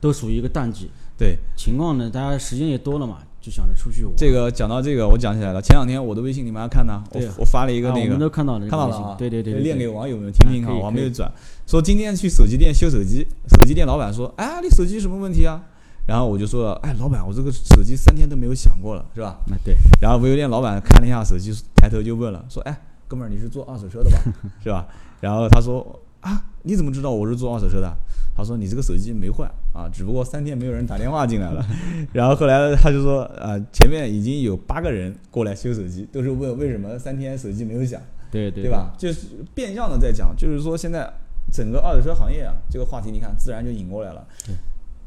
[0.00, 0.90] 都属于一个淡季。
[1.16, 1.38] 对。
[1.56, 4.12] 情况呢，大家时间也多了嘛，就想着出去玩。
[4.16, 5.60] 这个讲到这个，我讲起来了。
[5.62, 11.30] 前两天我的微信你们还看呢，我我发了一个啊我们那个，都看到了，看到了啊，对对对对，练给网友们听听哈，啊可以我还没有转。
[11.66, 15.62] 说今天去手机店修手机，手机店老板说：“哎，你手机什么问题啊？”
[16.06, 24.18] 然后我就说：“哎，老板，我这个手机三天都没有响过了，是吧那对，？”然后维修店老板看了一下手机，抬头就问了，说：“哎，哥们儿，你是做二手车的吧？
[24.62, 24.86] 是吧？”
[25.20, 27.90] 然后他说：“啊，你怎么知道我是做二手车的？”
[28.36, 31.64] 他说：“你这个手机没坏啊，只不过三天没有人打电话进来了。
[32.12, 38.00] ”然后后来他就说：“呃，前面已经有八个人过来修手机，都是问为什么三天手机没有响。”
[38.30, 38.70] 对对对？
[38.70, 38.94] 吧？
[38.96, 41.12] 就是变相的在讲，就是说现在
[41.52, 44.24] 整个二手车行业啊，这个话题你看自然就引过来了。
[44.46, 44.54] 对，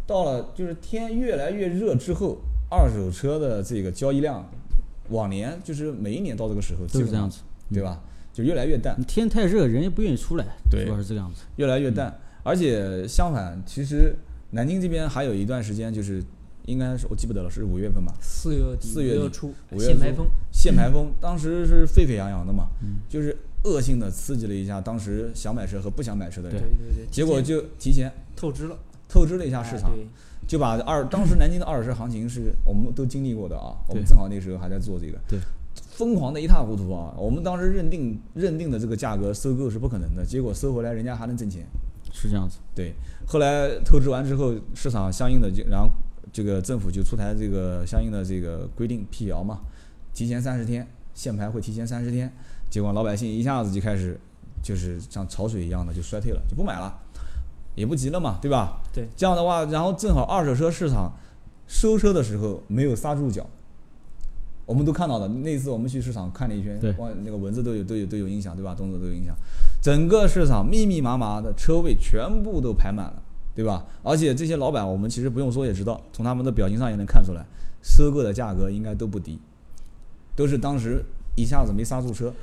[0.06, 2.38] 到了就是天越来越热之后，
[2.70, 4.46] 二手车的这个交易量，
[5.10, 7.40] 往年就是每一年到这个时候都是这样子，
[7.74, 8.02] 对吧？
[8.34, 11.44] 就越来越淡，天太热，人也不愿意出来，对主要是这个样子。
[11.56, 12.14] 越来越淡。
[12.44, 14.16] 而且相反，其实
[14.52, 16.22] 南京这边还有一段时间，就是
[16.66, 18.14] 应该是我记不得了，是五月份吧？
[18.22, 28.78] 四月底、四月初五月初限牌风，限牌风当时是沸沸扬扬的嘛，嗯就是恶性的刺激了一下当时想买车和不想买车的人，对对，结果就提前透支了
[29.08, 29.98] 透支了一下市场哎，
[30.46, 35.40] 就把二当时南京的二手车行情是我们都经历过的啊，我们正好那时候还在做这个，对，
[35.76, 37.14] 疯狂的一塌糊涂啊！
[37.18, 41.66] 我们当时认定认定的这个价格收购是不可能的，结果收回来人家还能挣钱。
[42.14, 42.94] 是这样子，对，
[43.28, 45.90] 后来透支完之后，市场相应的就然后
[46.32, 49.60] 这个政府就出台这个相应的这个规定辟谣嘛，
[50.14, 52.32] 提前三十天限牌会提前三十天，
[52.70, 54.18] 结果老百姓一下子就开始
[54.62, 56.96] 就是像潮水一样的就衰退了，就不买了，
[57.76, 58.80] 也不急了嘛，对吧？
[58.94, 61.12] 对，这样的话，然后正好二手车市场
[61.68, 63.50] 收车的时候没有刹住脚，
[64.74, 65.28] 我们都看到了。
[65.28, 66.80] 那次我们去市场看了一圈
[67.24, 68.74] 那个蚊子都有都有都有影响，对吧？
[68.74, 69.36] 动作都有影响。
[69.84, 73.22] 整个市场密密麻麻的车位全部都排满了，
[73.54, 73.86] 对吧？
[74.02, 77.46] 而且这些老板，我们其实不用说也知道，从他们的表情上也能看出来，
[77.84, 79.38] 收购的价格应该都不低，
[80.36, 81.06] 都是当时
[81.36, 82.34] 一下子没刹住车，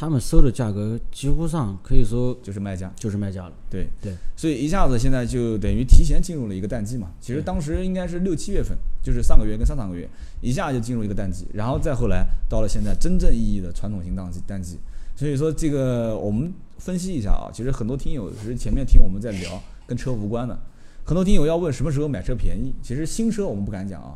[0.00, 2.88] 他们收的价格几乎上可以说就是卖家。
[2.94, 3.52] 就是卖家了。
[3.68, 7.10] 对对，所以一下子现在就等于提前进入了一个淡季嘛。
[7.20, 10.08] 其实当时应该是六七月份，就是上个月跟上上个月，
[10.40, 14.78] 一下就进入一个淡季，然后再后来到了现在真正意义的传统型淡季淡季。
[15.16, 20.56] 所以说这个我们分析一下啊，其实很多听友是前面听我们在聊跟车无关的，
[21.04, 24.14] 很多听友要问什么时候买车便宜，其实新车我们不敢讲啊。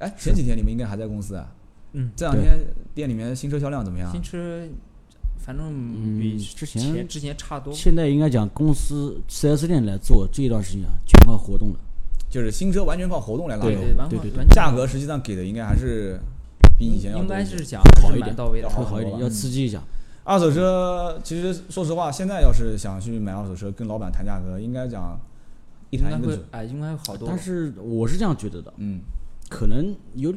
[0.00, 1.50] 哎，前几天你们应该还在公司啊？
[1.94, 2.58] 嗯，这两天
[2.94, 4.22] 店里面新车销量怎么样新？
[4.22, 4.62] 车
[5.48, 7.72] 反正嗯比之前之前差多。
[7.72, 11.76] 现在应该讲公司 4S 店来做这一段时间啊，全靠活动了。
[12.28, 16.20] 就是新车完全靠活动来拉动，对对，完对对价格实际上给的应该还是
[16.78, 18.68] 比以前要应该是讲好一点到位的要。
[18.68, 19.82] 好会好一点，要刺激一下。
[20.22, 25.18] 二手车其实说实话，现在要是想去买二手车，跟老板谈价格，应该讲
[25.88, 26.38] 一应该谈一个准。
[26.40, 27.26] 会哎，应该会好多。
[27.26, 29.00] 但是我是这样觉得的，嗯，
[29.48, 30.30] 可能有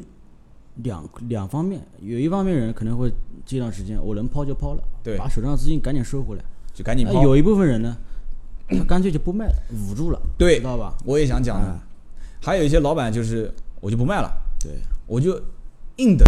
[0.78, 3.11] 两两方面，有一方面人可能会
[3.45, 6.43] 这段时间我能抛就抛了，对把手上的资金赶紧收回来。
[6.74, 7.22] 就赶紧抛。
[7.22, 7.97] 有一部分人呢，
[8.69, 9.53] 他干脆就不卖了，
[9.89, 10.95] 捂住了，对知道吧？
[11.03, 11.78] 我也想讲的哎。
[12.41, 14.72] 还有一些老板就是我就不卖了，对，
[15.05, 15.38] 我就
[15.97, 16.26] 硬等，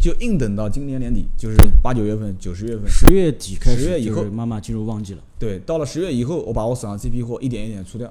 [0.00, 2.88] 就硬等到今年年底，就是八九月份、九十月份。
[2.88, 5.22] 十月底开始，十月以后慢慢进入旺季了。
[5.38, 8.10] 对，到了十月以后，我把我手上这批货一点一点出掉。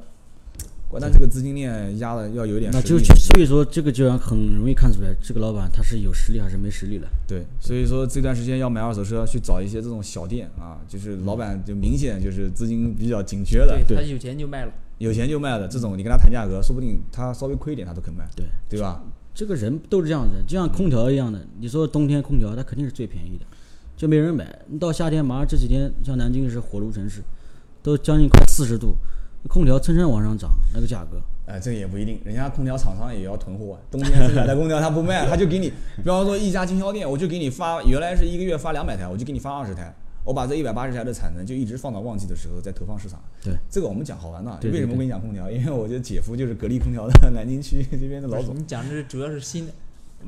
[0.91, 7.07] 关键这个资金链压的要有点那就实力就所以说这个就很容易看出来，这个老板他是有实力还是没实力了。
[7.25, 14.73] 对，所以说这段时间要买二手车，去找一些这种小店啊，就是老板就明显就是资金比较紧缺的，对他有钱就卖了。
[14.97, 19.01] 有钱就卖了这种，你跟他谈价格，说不定他稍微亏一点他都肯卖，对，对吧？
[19.33, 21.39] 这个人都是这样子，就像空调一样的。
[21.61, 23.45] 你说冬天空调，它肯定是最便宜的，
[23.95, 24.59] 就没人买。
[24.67, 27.21] 你到夏天，马上这几天像南京是火炉城市，
[27.81, 28.93] 都将近快四十度，
[29.47, 31.19] 空调蹭蹭往上涨，那个价格。
[31.45, 43.19] 哎，这个也不一定，人家空调厂商也要囤货，冬天生产的空调他不卖，他就给你，比方说一家经销店，我就给你发，原来是一个月发两百台，我就给你发二十台，我把这一百八十台的产能就一直放到旺季的时候再投放市场。
[43.43, 44.57] 对，这个我们讲好玩的。
[44.63, 45.51] 为什么我跟你讲空调？
[45.51, 48.55] 因为我觉得姐夫就是格力空调的南京区这边的老总。
[48.55, 49.73] 你讲的主要是新的，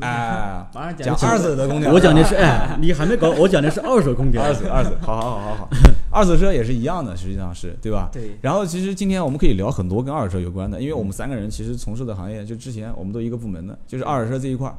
[0.02, 4.44] 哎，马上讲讲二手的空调，我讲的是哎，你还没搞，我讲的是二手空调。
[4.44, 5.70] 二手，二手，好好好好好，
[6.14, 8.10] 二手车也是一样的，实际上是对吧？
[8.14, 14.76] 对然后其实今天我们可以聊很多跟二手车有关的，因为我们三个人其实从事的行业，就之前我们都一个部门的，就是二手车这一块儿。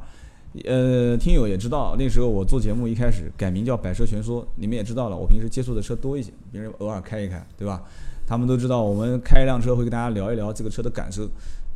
[0.63, 7.83] 呃，听友也知道，那时候我做节目一开始改名叫《百车全说》，你们也知道了，我平时接触的车多一些，别人偶尔开一开，对吧？
[8.25, 11.29] 他们都知道，我们开一辆车会跟大家聊一聊这个车的感受。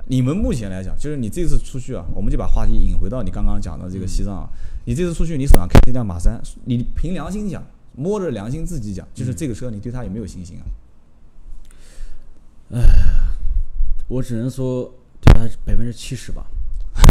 [0.07, 4.49] 你们目前来讲，就是你这次出去啊，我们就把话题引回到你刚刚讲的这个西藏啊。
[4.86, 7.62] 你这次出去，你手上开这辆马三，你凭良心讲，
[8.00, 10.64] 摸着良心自己讲，就是这个车，你对它有没有信心啊？
[14.08, 16.47] 我只能说对它百分之七十吧。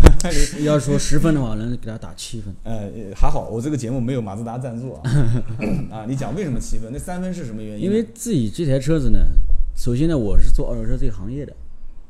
[0.64, 2.54] 要说十分的话，能给他打七分。
[2.64, 5.02] 呃，还好，我这个节目没有马自达赞助啊。
[5.92, 6.90] 啊，你讲为什么七分？
[6.92, 7.84] 那三分是什么原因？
[7.84, 9.18] 因为自己这台车子呢，
[9.76, 11.54] 首先呢，我是做二手车这个行业的，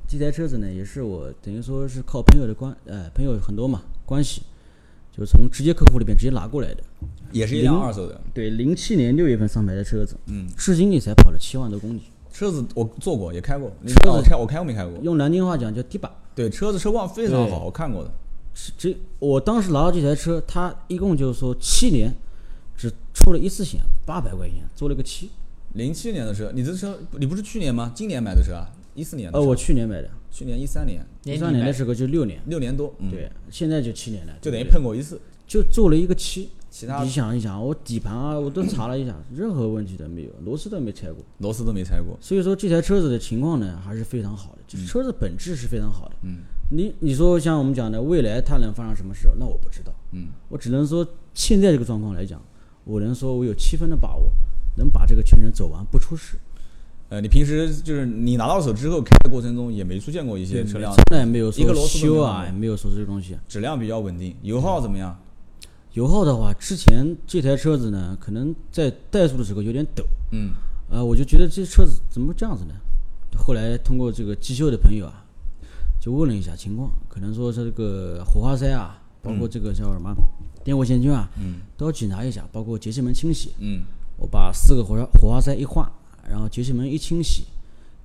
[0.08, 4.42] 这台车子呢，也是我等于说是靠朋友的关，呃，朋友很多嘛，关系，
[5.18, 6.82] 就是从直接客户里边直接拿过来的。
[7.32, 8.18] 也是一辆二手的。
[8.32, 12.00] 对，零七年六月份上牌的车子，嗯，至今也才跑了七万多公里，
[12.32, 13.68] 车子我坐过，也开过。
[13.86, 14.98] 车子开我开过没开过？
[15.02, 16.10] 用南京话讲叫地板。
[16.34, 18.10] 对，车子车况非常好，我看过的。
[18.54, 22.14] 是这我当时拿到这台车，它一共就是说七年，
[22.76, 25.30] 只出了一次险，八百块钱，做了个漆。
[25.74, 27.92] 零七年的车，你这车你不是去年吗？
[27.94, 28.70] 今年买的车啊？
[28.94, 32.94] 一四年的呃，我去年买的，去年一三年，一三年的时候就六年，六年多。
[32.98, 35.20] 嗯，对，现在就七年了，就等于碰过一次。
[35.46, 36.50] 就做了一个漆。
[36.70, 41.24] 其他你想一想，我底盘啊，我都查了一下，任何问题都没有，螺丝都没拆过。
[41.38, 42.14] 螺丝都没拆过。
[42.20, 46.16] 所以说这台车子的情况呢，还是非常好的，就是车子本质是非常好的。
[46.24, 49.90] 嗯你你说像我们讲的，未来它能发生什么事，那我不知道。
[50.12, 52.42] 嗯，我只能说现在这个状况来讲，
[52.84, 54.30] 我能说我有七分的把握，
[54.76, 56.36] 能把这个全程走完不出事。
[57.10, 63.36] 呃，你平时就是你拿到手之后开的过程中，也没出现过一些车辆从来没有说一个螺丝修啊，也没有说这个东西。
[63.48, 65.18] 质量比较稳定，油耗怎么样？
[65.94, 70.50] 油耗的话，之前这台车子呢，可能在怠速的时候有点抖，嗯
[70.90, 72.74] 呃，我就觉得这车子怎么这样子呢？
[73.36, 75.24] 后来通过这个机修的朋友啊，
[75.98, 80.14] 就问了一下情况，可能说是这个火花塞啊，包括这个叫什么
[80.62, 83.52] 电火线圈啊，嗯都要检查一下，包括节气门清洗。
[83.60, 83.80] 嗯
[84.18, 85.90] 我把四个火花火花塞一换，
[86.28, 87.44] 然后节气门一清洗，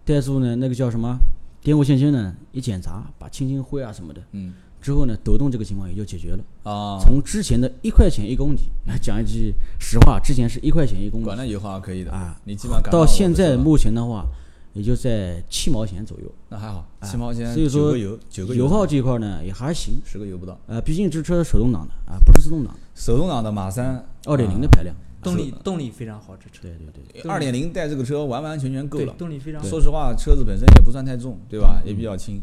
[0.05, 1.17] 怠速呢那个叫什么
[1.61, 6.43] 电火线圈呢一检查，把清清灰啊什么的，嗯之后呢抖动这个情况也就解决了。
[6.69, 8.59] 啊，从之前的一块钱一公里，
[9.01, 14.25] 讲一句实话，之前是一块钱一公里管那油耗可以的啊，你基本上到现在目前的话，
[14.73, 16.29] 也就在七毛钱左右。
[16.49, 20.59] 那还好，七毛钱，所以说九个油，九个油耗这一块呢也还行，十个油不到。
[20.67, 24.93] 呃，毕竟这车是手动挡的啊，不是自动挡，手动挡的马三二点零的排量。
[25.23, 29.13] 动力动力非常好，这车对对对，二点零带这个车完完全全够对了。
[29.17, 29.67] 动力非常好。
[29.67, 31.81] 说实话，车子本身也不算太重，对吧？
[31.85, 32.41] 也比较轻。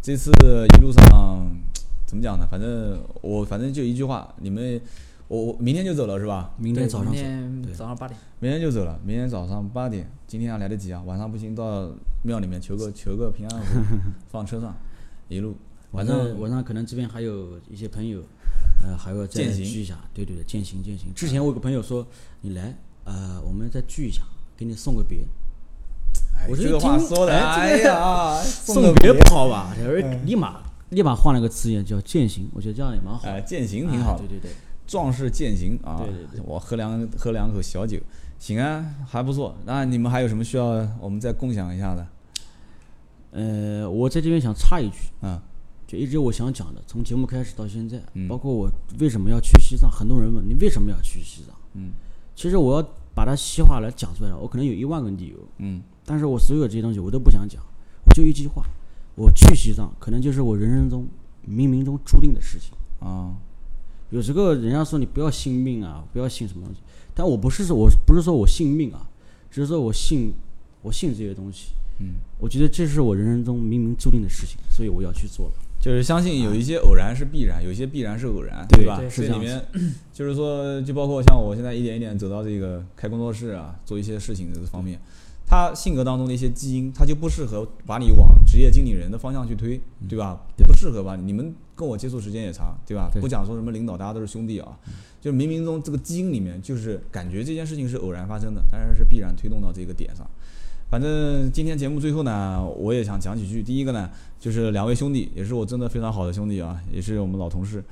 [0.00, 0.30] 这次
[0.76, 1.46] 一路上
[2.06, 2.46] 怎么讲呢？
[2.50, 4.80] 反正我反正就一句话，你们
[5.26, 6.54] 我我明天就走了是吧？
[6.58, 7.22] 明天早上明。
[7.22, 10.10] 天早上八点，明天就走了，明天早上八点。
[10.26, 11.90] 今天还来得及啊，晚上不行到
[12.22, 13.80] 庙里面求个 求个平安符，
[14.28, 14.76] 放车上，
[15.28, 15.56] 一路。
[15.92, 18.20] 晚上晚上可能这边还有一些朋友，
[18.82, 19.98] 呃，还要再聚一下。
[20.14, 21.12] 对对对，践行践行。
[21.14, 22.06] 之前我有个朋友说，
[22.40, 24.22] 你来，呃，我们再聚一下，
[24.56, 25.20] 给你送个别。
[26.36, 29.74] 哎我一这个话说的，哎呀， 送个别不好吧？
[29.84, 33.28] 而立马立马换了个词眼叫践行，我觉得这样也蛮好。
[33.28, 34.50] 哎，践行挺好对，对对，
[34.86, 35.96] 壮士践行啊。
[35.98, 37.98] 对对对我喝两喝两口小酒，
[38.38, 39.56] 行啊，还不错。
[39.64, 40.66] 那你们还有什么需要
[41.00, 42.06] 我们再共享一下的？
[43.32, 45.38] 呃，我在这边想插一句，嗯
[45.88, 48.70] 就一直我想讲的，从节目开始到现在，嗯包括我
[49.00, 51.56] 为什么要去西藏，很多人问你为什么要去西藏？
[51.72, 51.92] 嗯
[52.36, 57.62] 其实我要把它细化来讲出来了，我可能有一万个理由，嗯但是我所有这些东西我都不想讲，
[58.04, 58.62] 我就一句话，
[59.14, 61.08] 我去西藏可能就是我人生中
[61.48, 62.72] 冥冥中注定的事情。
[63.00, 63.34] 啊
[64.10, 66.80] 有时候人家说你不要信命啊，不要信什么东西，
[67.14, 69.08] 但我不是说我不是说我信命啊，
[69.50, 70.32] 只是说我信
[70.82, 71.72] 我信这些东西。
[72.00, 75.52] 嗯，我觉得这是我人生中冥冥注定的事情，所以我要去做了。
[75.80, 79.00] 就是相信有一些偶然是必然，有一些必然是偶然，对吧？
[79.08, 79.64] 这里面
[80.12, 84.98] 就是说，就包括像我现在一点一点走到这个开工作室啊，做一些事情这个方面，
[85.46, 90.40] 他性格当中的一些基因，他就不适合把你往职业经理人的方向去推，对吧？
[90.56, 91.14] 对不适合吧？
[91.16, 93.08] 你们跟我接触时间也长，对吧？
[93.12, 94.76] 对不讲说什么领导，大家都是兄弟啊，
[95.20, 100.28] 就冥冥中这个基因里面就是感觉这件事情是偶然发生的，但是是必然推动到这个点上。
[100.90, 103.62] 反正今天节目最后呢，我也想讲几句。
[103.62, 104.08] 第一个呢，
[104.40, 107.84] 就是两位兄弟，也是我真的非常好的兄弟啊，也是我们老同事。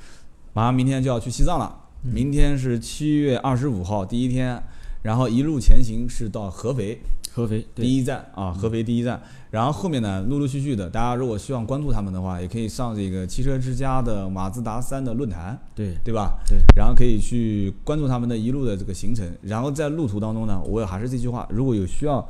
[0.55, 4.63] 马上明天就要去西藏了，明天是七月二十五号第一天，
[5.03, 6.99] 然后一路前行是到合肥
[7.35, 9.21] 合肥第一站啊，合肥第一站。
[9.51, 16.39] 然后后面呢，陆陆续续的，大家如果希望关注他们的话，也可以上这个汽车之家的马自达三的论坛，对对吧？
[16.49, 19.31] 对，然后可以去关注他们的一路的这个行程。
[19.43, 22.27] 然后在路途当中呢，我还是这句话，如果有需要，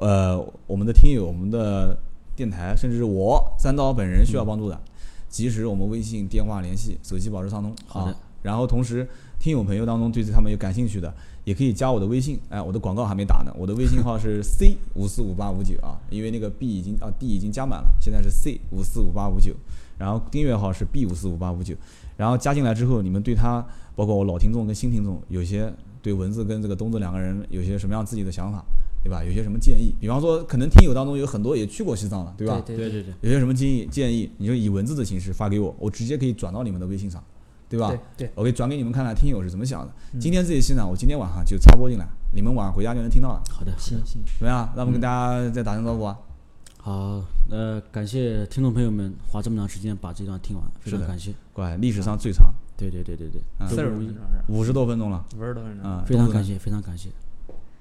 [0.00, 1.96] 呃，我们的听友、我们的
[2.34, 4.80] 电台，甚至是我三刀本人需要帮助的，
[5.28, 8.16] 及时我们微信电话联系，手机保持畅通啊好的。
[8.42, 9.08] 然后同时，
[9.40, 11.12] 听友朋友当中对他们有感兴趣的，
[11.44, 12.38] 也可以加我的微信。
[12.48, 19.54] 哎，我的广告还没打呢，我的微信号是 C 五四五八五九啊，因为那个 B 已经啊 D 已经加满了，现在是 C 五四五八五九。
[19.98, 21.74] 然后订阅号是 B 五四五八五九。
[22.16, 23.66] 然后加进来之后，你们对他，
[23.96, 25.72] 包括我老听众跟新听众，有些
[26.02, 28.64] 对文字跟这个东子两个人有些什么样自己的想法，
[29.06, 29.22] 对吧？
[29.22, 29.94] 有些什么建议？
[30.00, 32.60] 比方说，可能听友当中有很多也去过西藏了，对吧？
[32.66, 37.22] 对对对对，有些什么建议建议，你就以文字的形式发给我，我直接可以转到你们的微信上，
[37.68, 37.88] 对吧？
[38.16, 39.92] 对对，我可以转给你们看看听友是怎么想的。
[40.12, 44.68] 嗯今天这一期呢，我今天晚上就插播进来，你们晚上回家就能听到了，好的行行，怎么样？
[44.74, 46.18] 那我们跟大家再打声招呼啊！
[46.78, 51.32] 好，呃，感谢听众朋友们花这么长时间把这段听完，非常感谢。
[51.52, 53.88] 乖，历史上最长，对对对对对，嗯四十
[54.48, 55.88] 五十多分钟了，五十多分钟。
[55.88, 57.08] 啊，东子呢非常感谢，非常感谢。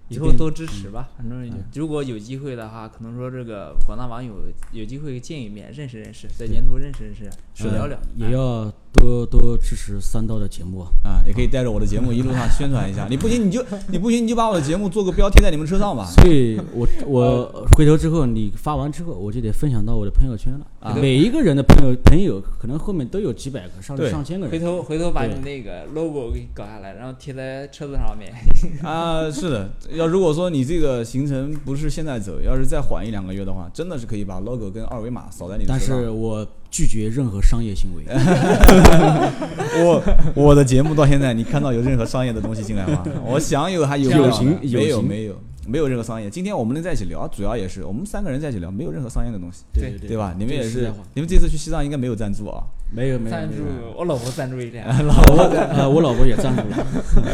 [0.09, 4.33] 以后多支持吧，反正嗯如果有机会的话，可能说这个广大网友
[4.71, 7.23] 有机会见一面，认识认识，在沿途认识认识，
[7.55, 10.91] 是的聊聊，也哎要多多支持三刀的节目啊。
[11.03, 13.07] 啊，也可以带着我的节目一路上宣传一下。
[13.09, 16.05] 你不行你就你不行你就把我的节目做个标贴在你们车上吧。
[16.05, 20.67] 所以我我回头之后，你发完之后，我就得分享到我的朋友圈了。
[20.85, 24.65] 啊每一个人的朋友朋友，可能后面都有几百个，上对上千个回人。
[24.65, 28.31] 头回头把对你那个 logo 给搞下来，然后贴在车子上面。
[28.87, 35.99] 啊，是的，要如果说你这个行程不是现在走，要是再缓一两个月的话，真的是可以把 logo 跟二维码扫在你的但车上。
[36.03, 38.03] 是我拒绝任何商业行为。
[39.81, 40.03] 我
[40.35, 43.03] 我的节目到现在，你看到有任何商业的东西进来吗？
[43.25, 46.29] 我想有还有有形的没有有形没有没有任何商业。
[46.29, 50.35] 今天我们能在一起聊，主要也是我们三个人在一起聊，没有任何商业的东西，对对对吧？
[50.37, 52.63] 你们也是你们这次去西藏应该没有赞助啊？
[52.93, 53.63] 没有没有赞助。
[53.97, 56.85] 我老婆赞助一点， 我呃，我老婆也赞助了。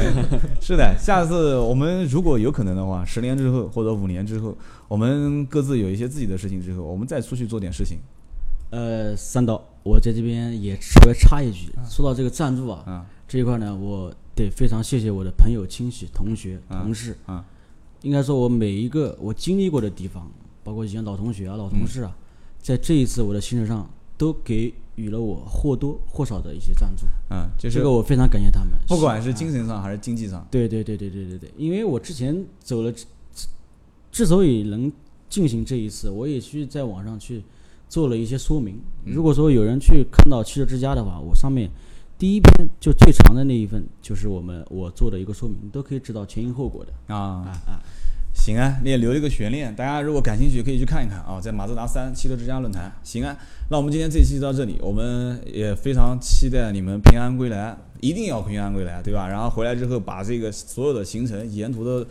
[0.61, 4.57] 是的，下次我们如果有可能的话，十年之后或者五年之后，
[4.87, 7.99] 我们各自有一些自己的事情之后，我们再出去做点事情
[8.69, 17.17] 呃，三刀，我在这边也稍微插一句，说到这个赞助啊，啊这一块呢，我得非常谢谢我的朋友、亲戚、同学、啊同事。
[17.25, 17.43] 啊
[18.01, 20.29] 应该说，我每一个我经历过的地方，
[20.63, 22.15] 包括以前老同学啊、老同事啊，
[22.59, 27.05] 在这一次我的行程上，都给予了我或多或少的一些赞助。
[27.29, 28.69] 嗯，就是这个我非常感谢他们。
[28.87, 33.05] 不管是精神上还是经济上，对对对对对对对，因为我之前走了，之
[34.11, 34.91] 之所以能
[35.29, 37.43] 进行这一次，我也去在网上去
[37.87, 38.79] 做了一些说明。
[39.05, 41.69] 如果说有人去看到汽车之家的话，我上面
[42.21, 46.93] 第一篇就最长的那一份，就是我们我做的一个说明，都可以知道前因后果的。
[47.11, 47.81] 啊啊啊，
[48.31, 52.91] 行啊，你也留一个悬念，大家如果感兴趣可以去看一看啊，在马自达三汽车之家论坛。
[53.01, 53.35] 行啊，
[53.71, 59.27] 那我们今天这期就到这里，我们也非常期待你们平安归来，一定要平安归来，对吧？
[59.27, 62.07] 然后回来之后把这个所有的行程、沿途的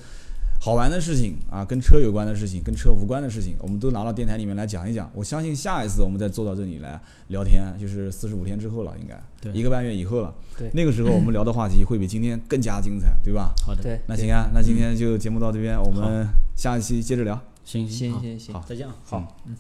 [0.63, 5.11] 好玩的事情啊，跟车有关的事情、跟车无关的事情，我们都拿到电台里面来讲一讲。
[5.15, 10.35] 我相信下一次我们再坐到这里来聊天，就是四十五天之后了，应该对一个半月以后了。
[10.59, 13.55] 对那个时候我们聊的话题会比今天更加精彩，对吧？
[13.65, 17.41] 好的，对，那行啊，那今天就节目到这边，我们下一期接着聊。
[17.65, 18.95] 行好行行行好再见啊。
[19.03, 19.57] 好，嗯